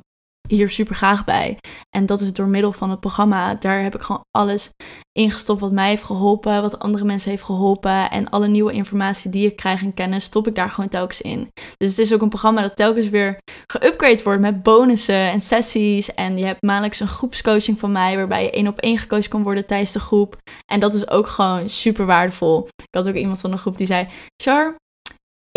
hier 0.49 0.69
super 0.69 0.95
graag 0.95 1.23
bij. 1.23 1.57
En 1.89 2.05
dat 2.05 2.21
is 2.21 2.33
door 2.33 2.47
middel 2.47 2.71
van 2.71 2.89
het 2.89 2.99
programma. 2.99 3.55
Daar 3.55 3.81
heb 3.81 3.95
ik 3.95 4.01
gewoon 4.01 4.25
alles 4.31 4.71
ingestopt 5.11 5.61
wat 5.61 5.71
mij 5.71 5.89
heeft 5.89 6.03
geholpen, 6.03 6.61
wat 6.61 6.79
andere 6.79 7.03
mensen 7.03 7.29
heeft 7.29 7.43
geholpen. 7.43 8.11
En 8.11 8.29
alle 8.29 8.47
nieuwe 8.47 8.73
informatie 8.73 9.31
die 9.31 9.47
ik 9.47 9.55
krijg 9.55 9.81
en 9.81 9.93
kennis, 9.93 10.23
stop 10.23 10.47
ik 10.47 10.55
daar 10.55 10.69
gewoon 10.69 10.89
telkens 10.89 11.21
in. 11.21 11.49
Dus 11.77 11.89
het 11.89 11.97
is 11.97 12.13
ook 12.13 12.21
een 12.21 12.29
programma 12.29 12.61
dat 12.61 12.75
telkens 12.75 13.09
weer 13.09 13.37
geüpgrade 13.77 14.23
wordt 14.23 14.41
met 14.41 14.63
bonussen 14.63 15.31
en 15.31 15.41
sessies. 15.41 16.13
En 16.13 16.37
je 16.37 16.45
hebt 16.45 16.61
maandelijks 16.61 16.99
een 16.99 17.07
groepscoaching 17.07 17.79
van 17.79 17.91
mij, 17.91 18.15
waarbij 18.15 18.43
je 18.43 18.51
één 18.51 18.67
op 18.67 18.79
één 18.79 18.97
gecoacht 18.97 19.27
kan 19.27 19.43
worden 19.43 19.65
tijdens 19.65 19.91
de 19.91 19.99
groep. 19.99 20.37
En 20.65 20.79
dat 20.79 20.93
is 20.93 21.09
ook 21.09 21.27
gewoon 21.27 21.69
super 21.69 22.05
waardevol. 22.05 22.67
Ik 22.75 22.95
had 22.97 23.07
ook 23.07 23.15
iemand 23.15 23.39
van 23.39 23.51
de 23.51 23.57
groep 23.57 23.77
die 23.77 23.87
zei: 23.87 24.07
Char, 24.43 24.75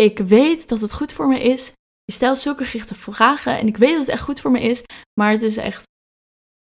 ik 0.03 0.17
weet 0.19 0.67
dat 0.67 0.81
het 0.81 0.93
goed 0.93 1.13
voor 1.13 1.27
me 1.27 1.39
is. 1.39 1.71
Je 2.03 2.13
stelt 2.13 2.37
zulke 2.37 2.65
gerichte 2.65 2.95
vragen 2.95 3.57
en 3.57 3.67
ik 3.67 3.77
weet 3.77 3.91
dat 3.91 3.99
het 3.99 4.09
echt 4.09 4.21
goed 4.21 4.39
voor 4.39 4.51
me 4.51 4.61
is. 4.61 4.83
Maar 5.13 5.31
het 5.31 5.41
is 5.41 5.57
echt. 5.57 5.83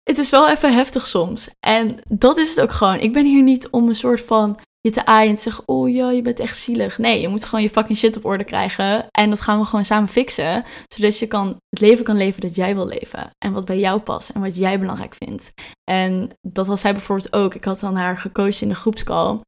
Het 0.03 0.17
is 0.17 0.29
wel 0.29 0.49
even 0.49 0.73
heftig 0.73 1.07
soms. 1.07 1.49
En 1.59 1.99
dat 2.09 2.37
is 2.37 2.49
het 2.49 2.61
ook 2.61 2.71
gewoon. 2.71 2.99
Ik 2.99 3.13
ben 3.13 3.25
hier 3.25 3.43
niet 3.43 3.69
om 3.69 3.87
een 3.87 3.95
soort 3.95 4.21
van 4.21 4.59
je 4.81 4.91
te 4.91 5.05
aaien 5.05 5.29
en 5.29 5.35
te 5.35 5.41
zeggen: 5.41 5.67
Oh 5.67 5.89
ja, 5.89 6.11
je 6.11 6.21
bent 6.21 6.39
echt 6.39 6.57
zielig. 6.57 6.97
Nee, 6.97 7.21
je 7.21 7.27
moet 7.27 7.45
gewoon 7.45 7.61
je 7.61 7.69
fucking 7.69 7.97
shit 7.97 8.17
op 8.17 8.25
orde 8.25 8.43
krijgen. 8.43 9.07
En 9.11 9.29
dat 9.29 9.41
gaan 9.41 9.59
we 9.59 9.65
gewoon 9.65 9.85
samen 9.85 10.09
fixen. 10.09 10.65
Zodat 10.87 11.19
je 11.19 11.27
kan, 11.27 11.47
het 11.69 11.79
leven 11.79 12.05
kan 12.05 12.17
leven 12.17 12.41
dat 12.41 12.55
jij 12.55 12.75
wil 12.75 12.87
leven. 12.87 13.29
En 13.37 13.53
wat 13.53 13.65
bij 13.65 13.79
jou 13.79 13.99
past 13.99 14.29
en 14.29 14.41
wat 14.41 14.55
jij 14.55 14.79
belangrijk 14.79 15.15
vindt. 15.15 15.51
En 15.83 16.29
dat 16.41 16.67
was 16.67 16.81
zij 16.81 16.93
bijvoorbeeld 16.93 17.33
ook. 17.33 17.55
Ik 17.55 17.63
had 17.63 17.79
dan 17.79 17.95
haar 17.95 18.17
gecoacht 18.17 18.61
in 18.61 18.69
de 18.69 18.75
groepscall. 18.75 19.39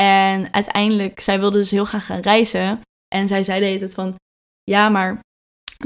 En 0.00 0.52
uiteindelijk, 0.52 1.20
zij 1.20 1.40
wilde 1.40 1.58
dus 1.58 1.70
heel 1.70 1.84
graag 1.84 2.06
gaan 2.06 2.20
reizen. 2.20 2.80
En 3.16 3.28
zij 3.28 3.42
zei 3.42 3.60
de 3.60 3.66
hele 3.66 3.78
tijd 3.78 3.94
van, 3.94 4.14
ja, 4.62 4.88
maar 4.88 5.20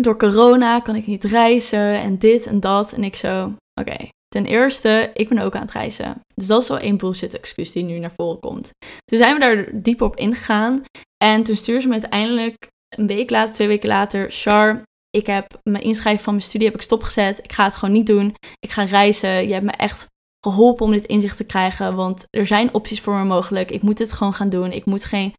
door 0.01 0.19
corona 0.19 0.81
kan 0.81 0.97
ik 0.97 1.07
niet 1.07 1.25
reizen 1.25 2.01
en 2.01 2.19
dit 2.19 2.47
en 2.47 2.61
dat. 2.61 2.93
En 2.93 3.05
ik 3.05 3.17
zo, 3.17 3.55
oké, 3.81 4.09
ten 4.29 4.47
eerste, 4.47 5.11
ik 5.15 5.29
ben 5.29 5.39
ook 5.39 5.55
aan 5.55 5.61
het 5.61 5.71
reizen. 5.71 6.21
Dus 6.35 6.47
dat 6.47 6.63
is 6.63 6.69
wel 6.69 6.79
één 6.79 6.97
bullshit 6.97 7.35
excuus 7.35 7.73
die 7.73 7.85
nu 7.85 7.99
naar 7.99 8.13
voren 8.17 8.41
komt. 8.41 8.71
Toen 9.05 9.19
zijn 9.19 9.35
we 9.35 9.41
daar 9.41 9.83
diep 9.83 10.01
op 10.01 10.17
ingegaan. 10.17 10.83
En 11.25 11.43
toen 11.43 11.57
stuurde 11.57 11.81
ze 11.81 11.89
me 11.89 11.93
uiteindelijk 11.93 12.69
een 12.97 13.07
week 13.07 13.31
later, 13.31 13.55
twee 13.55 13.69
weken 13.69 13.89
later, 13.89 14.31
Char, 14.31 14.83
ik 15.11 15.27
heb 15.27 15.61
mijn 15.63 15.85
inschrijving 15.85 16.25
van 16.25 16.35
mijn 16.35 16.47
studie 16.47 16.67
heb 16.67 16.77
ik 16.77 16.83
stopgezet. 16.83 17.39
Ik 17.43 17.53
ga 17.53 17.65
het 17.65 17.77
gewoon 17.77 17.95
niet 17.95 18.07
doen. 18.07 18.35
Ik 18.59 18.71
ga 18.71 18.83
reizen. 18.83 19.47
Je 19.47 19.53
hebt 19.53 19.65
me 19.65 19.73
echt 19.73 20.07
geholpen 20.41 20.85
om 20.85 20.93
dit 20.93 21.05
inzicht 21.05 21.37
te 21.37 21.45
krijgen. 21.45 21.97
Want 21.97 22.25
er 22.31 22.47
zijn 22.47 22.75
opties 22.75 23.01
voor 23.01 23.15
me 23.15 23.25
mogelijk. 23.25 23.71
Ik 23.71 23.83
moet 23.83 23.99
het 23.99 24.13
gewoon 24.13 24.35
gaan 24.35 24.49
doen. 24.49 24.73
Ik 24.73 24.85
moet 24.85 25.05
geen 25.05 25.35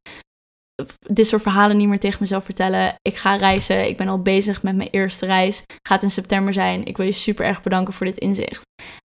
dit 0.99 1.27
soort 1.27 1.41
verhalen 1.41 1.77
niet 1.77 1.87
meer 1.87 1.99
tegen 1.99 2.17
mezelf 2.21 2.43
vertellen. 2.43 2.95
Ik 3.01 3.17
ga 3.17 3.35
reizen. 3.35 3.87
Ik 3.87 3.97
ben 3.97 4.07
al 4.07 4.21
bezig 4.21 4.63
met 4.63 4.75
mijn 4.75 4.89
eerste 4.91 5.25
reis. 5.25 5.63
Gaat 5.87 6.03
in 6.03 6.11
september 6.11 6.53
zijn. 6.53 6.85
Ik 6.85 6.97
wil 6.97 7.05
je 7.05 7.11
super 7.11 7.45
erg 7.45 7.61
bedanken 7.61 7.93
voor 7.93 8.05
dit 8.05 8.17
inzicht. 8.17 8.61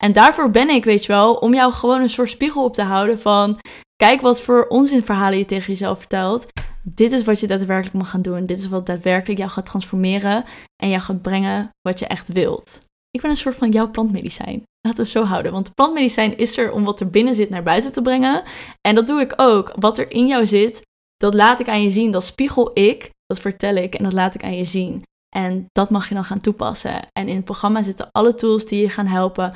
En 0.04 0.14
daarvoor 0.14 0.50
ben 0.50 0.70
ik, 0.70 0.84
weet 0.84 1.06
je 1.06 1.12
wel, 1.12 1.34
om 1.34 1.54
jou 1.54 1.74
gewoon 1.74 2.02
een 2.02 2.10
soort 2.10 2.30
spiegel 2.30 2.64
op 2.64 2.74
te 2.74 2.84
houden 2.84 3.20
van... 3.20 3.60
Kijk 3.96 4.22
wat 4.22 4.42
voor 4.42 4.68
onzinverhalen 4.68 5.38
je 5.38 5.46
tegen 5.46 5.68
jezelf 5.68 6.00
vertelt. 6.00 6.48
Dit 6.84 7.12
is 7.12 7.24
wat 7.24 7.40
je 7.40 7.48
daadwerkelijk 7.48 7.96
mag 7.96 8.10
gaan 8.10 8.22
doen. 8.22 8.46
Dit 8.46 8.60
is 8.60 8.68
wat 8.68 8.86
daadwerkelijk 8.86 9.40
jou 9.40 9.52
gaat 9.52 9.66
transformeren 9.66 10.44
en 10.84 10.90
jou 10.90 11.02
gaat 11.02 11.22
brengen 11.22 11.70
wat 11.82 12.00
je 12.00 12.08
echt 12.08 12.28
wilt. 12.28 12.82
Ik 13.12 13.22
ben 13.22 13.30
een 13.30 13.38
soort 13.38 13.56
van 13.56 13.72
jouw 13.72 13.92
plantmedicijn. 13.92 14.64
Laten 14.82 15.04
we 15.04 15.10
het 15.10 15.12
zo 15.12 15.24
houden. 15.24 15.52
Want 15.52 15.74
plantmedicijn 15.74 16.38
is 16.38 16.58
er 16.58 16.72
om 16.72 16.84
wat 16.84 17.00
er 17.00 17.10
binnen 17.10 17.36
zit 17.36 17.50
naar 17.50 17.64
buiten 17.64 17.92
te 17.92 18.02
brengen. 18.02 18.44
En 18.82 18.96
dat 18.96 19.08
doe 19.08 19.22
ik 19.22 19.34
ook. 19.36 19.72
Wat 19.76 19.98
er 19.98 20.12
in 20.12 20.28
jou 20.28 20.46
zit, 20.46 20.82
dat 21.22 21.34
laat 21.34 21.60
ik 21.60 21.70
aan 21.70 21.84
je 21.84 21.90
zien. 21.90 22.12
Dat 22.12 22.24
spiegel 22.24 22.72
ik, 22.74 23.10
dat 23.26 23.40
vertel 23.40 23.76
ik 23.76 23.96
en 23.96 24.04
dat 24.04 24.14
laat 24.14 24.36
ik 24.36 24.44
aan 24.44 24.58
je 24.58 24.64
zien. 24.64 25.04
En 25.36 25.66
dat 25.72 25.90
mag 25.90 26.10
je 26.10 26.14
dan 26.14 26.24
gaan 26.24 26.42
toepassen. 26.42 27.08
En 27.12 27.28
in 27.28 27.36
het 27.36 27.46
programma 27.46 27.84
zitten 27.84 28.12
alle 28.12 28.34
tools 28.34 28.66
die 28.66 28.82
je 28.82 28.90
gaan 28.90 29.06
helpen 29.06 29.54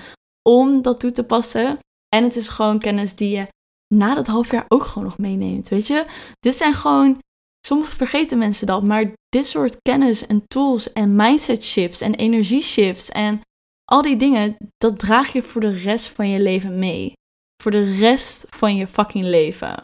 om 0.50 0.82
dat 0.82 1.00
toe 1.00 1.12
te 1.12 1.26
passen. 1.26 1.80
En 2.16 2.24
het 2.24 2.36
is 2.36 2.48
gewoon 2.48 2.80
kennis 2.80 3.16
die 3.16 3.38
je 3.38 3.48
na 3.96 4.16
dat 4.16 4.28
half 4.28 4.52
jaar 4.52 4.66
ook 4.68 4.84
gewoon 4.84 5.08
nog 5.08 5.18
meeneemt. 5.18 5.70
Weet 5.70 5.88
je, 5.88 6.06
dit 6.40 6.56
zijn 6.56 6.74
gewoon. 6.74 7.24
Soms 7.68 7.90
vergeten 7.90 8.38
mensen 8.38 8.68
dat, 8.68 8.84
maar 8.84 9.14
dit 9.30 9.46
soort 9.46 9.78
kennis 9.82 10.28
en 10.28 10.48
tools 10.48 10.94
en 10.94 11.16
mindset 11.16 11.64
shifts 11.64 12.02
en 12.02 12.16
energie 12.16 12.62
shifts 12.62 13.10
en 13.10 13.42
al 13.86 14.02
die 14.02 14.18
dingen, 14.18 14.56
dat 14.78 15.00
draag 15.00 15.34
je 15.34 15.42
voor 15.42 15.62
de 15.62 15.74
rest 15.74 16.08
van 16.08 16.30
je 16.30 16.40
leven 16.40 16.80
mee. 16.80 17.14
Voor 17.62 17.72
de 17.72 17.84
rest 17.98 18.46
van 18.50 18.76
je 18.76 18.88
fucking 18.88 19.26
leven. 19.26 19.84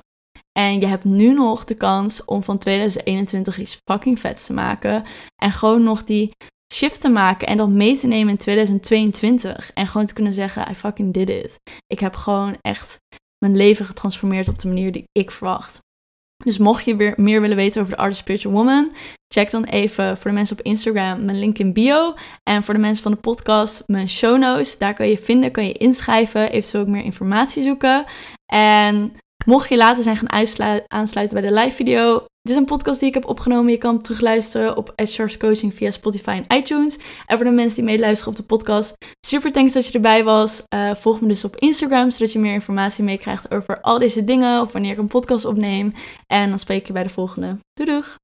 En 0.61 0.79
je 0.79 0.85
hebt 0.85 1.03
nu 1.03 1.33
nog 1.33 1.63
de 1.63 1.75
kans 1.75 2.25
om 2.25 2.43
van 2.43 2.57
2021 2.57 3.57
iets 3.57 3.77
fucking 3.89 4.19
vets 4.19 4.45
te 4.45 4.53
maken. 4.53 5.03
En 5.35 5.51
gewoon 5.51 5.83
nog 5.83 6.03
die 6.03 6.31
shift 6.73 7.01
te 7.01 7.09
maken 7.09 7.47
en 7.47 7.57
dat 7.57 7.69
mee 7.69 7.97
te 7.97 8.07
nemen 8.07 8.29
in 8.29 8.37
2022. 8.37 9.71
En 9.73 9.87
gewoon 9.87 10.07
te 10.07 10.13
kunnen 10.13 10.33
zeggen, 10.33 10.71
I 10.71 10.75
fucking 10.75 11.13
did 11.13 11.29
it. 11.29 11.59
Ik 11.87 11.99
heb 11.99 12.15
gewoon 12.15 12.57
echt 12.61 12.97
mijn 13.37 13.55
leven 13.55 13.85
getransformeerd 13.85 14.47
op 14.47 14.59
de 14.59 14.67
manier 14.67 14.91
die 14.91 15.03
ik 15.11 15.31
verwacht. 15.31 15.79
Dus 16.43 16.57
mocht 16.57 16.85
je 16.85 16.95
weer 16.95 17.13
meer 17.17 17.41
willen 17.41 17.57
weten 17.57 17.81
over 17.81 17.93
de 17.93 17.99
Art 17.99 18.11
of 18.11 18.17
Spiritual 18.17 18.53
Woman, 18.53 18.91
check 19.33 19.51
dan 19.51 19.63
even 19.63 20.17
voor 20.17 20.31
de 20.31 20.37
mensen 20.37 20.57
op 20.59 20.65
Instagram 20.65 21.25
mijn 21.25 21.39
link 21.39 21.57
in 21.57 21.73
bio. 21.73 22.13
En 22.43 22.63
voor 22.63 22.73
de 22.73 22.79
mensen 22.79 23.03
van 23.03 23.11
de 23.11 23.17
podcast 23.17 23.83
mijn 23.87 24.09
show 24.09 24.37
notes. 24.37 24.77
Daar 24.77 24.93
kan 24.93 25.07
je 25.07 25.17
vinden, 25.17 25.51
kan 25.51 25.65
je 25.65 25.73
inschrijven, 25.73 26.51
eventueel 26.51 26.83
ook 26.83 26.89
meer 26.89 27.03
informatie 27.03 27.63
zoeken. 27.63 28.05
En 28.53 29.13
Mocht 29.45 29.69
je 29.69 29.77
later 29.77 30.03
zijn 30.03 30.17
gaan 30.17 30.31
aansluiten 30.87 31.41
bij 31.41 31.49
de 31.49 31.53
live 31.53 31.75
video. 31.75 32.19
Dit 32.19 32.51
is 32.51 32.55
een 32.55 32.65
podcast 32.65 32.99
die 32.99 33.07
ik 33.07 33.13
heb 33.13 33.25
opgenomen. 33.25 33.71
Je 33.71 33.77
kan 33.77 34.01
terugluisteren 34.01 34.77
op 34.77 34.93
Ashars 34.95 35.37
Coaching 35.37 35.73
via 35.73 35.91
Spotify 35.91 36.41
en 36.47 36.57
iTunes. 36.57 36.97
En 37.25 37.37
voor 37.37 37.45
de 37.45 37.51
mensen 37.51 37.75
die 37.75 37.83
meeluisteren 37.83 38.31
op 38.31 38.37
de 38.39 38.45
podcast, 38.45 38.93
super 39.27 39.51
thanks 39.51 39.73
dat 39.73 39.85
je 39.87 39.93
erbij 39.93 40.23
was. 40.23 40.63
Uh, 40.75 40.95
volg 40.95 41.21
me 41.21 41.27
dus 41.27 41.45
op 41.45 41.55
Instagram, 41.55 42.11
zodat 42.11 42.31
je 42.31 42.39
meer 42.39 42.53
informatie 42.53 43.03
meekrijgt 43.03 43.51
over 43.51 43.81
al 43.81 43.99
deze 43.99 44.23
dingen. 44.23 44.61
Of 44.61 44.71
wanneer 44.71 44.91
ik 44.91 44.97
een 44.97 45.07
podcast 45.07 45.45
opneem. 45.45 45.93
En 46.27 46.49
dan 46.49 46.59
spreek 46.59 46.79
ik 46.79 46.87
je 46.87 46.93
bij 46.93 47.03
de 47.03 47.09
volgende. 47.09 47.57
Doei 47.73 47.91
doeg! 47.91 48.15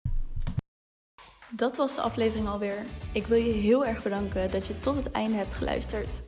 Dat 1.49 1.77
was 1.77 1.95
de 1.95 2.01
aflevering 2.01 2.47
alweer. 2.47 2.85
Ik 3.11 3.27
wil 3.27 3.37
je 3.37 3.53
heel 3.53 3.85
erg 3.85 4.03
bedanken 4.03 4.51
dat 4.51 4.67
je 4.67 4.79
tot 4.79 4.95
het 4.95 5.11
einde 5.11 5.37
hebt 5.37 5.53
geluisterd. 5.53 6.21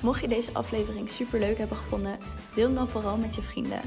Mocht 0.00 0.20
je 0.20 0.28
deze 0.28 0.50
aflevering 0.52 1.10
super 1.10 1.38
leuk 1.38 1.58
hebben 1.58 1.76
gevonden, 1.76 2.18
deel 2.54 2.66
hem 2.66 2.74
dan 2.74 2.88
vooral 2.88 3.16
met 3.16 3.34
je 3.34 3.42
vrienden. 3.42 3.80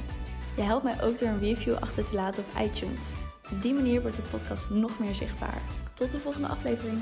Je 0.60 0.65
helpt 0.65 0.84
mij 0.84 1.04
ook 1.04 1.19
door 1.19 1.28
een 1.28 1.39
review 1.39 1.76
achter 1.80 2.06
te 2.06 2.13
laten 2.13 2.43
op 2.43 2.62
iTunes. 2.62 3.13
Op 3.52 3.62
die 3.62 3.74
manier 3.74 4.02
wordt 4.02 4.15
de 4.15 4.22
podcast 4.32 4.69
nog 4.69 5.00
meer 5.00 5.15
zichtbaar. 5.15 5.62
Tot 5.93 6.12
de 6.12 6.17
volgende 6.17 6.48
aflevering. 6.48 6.98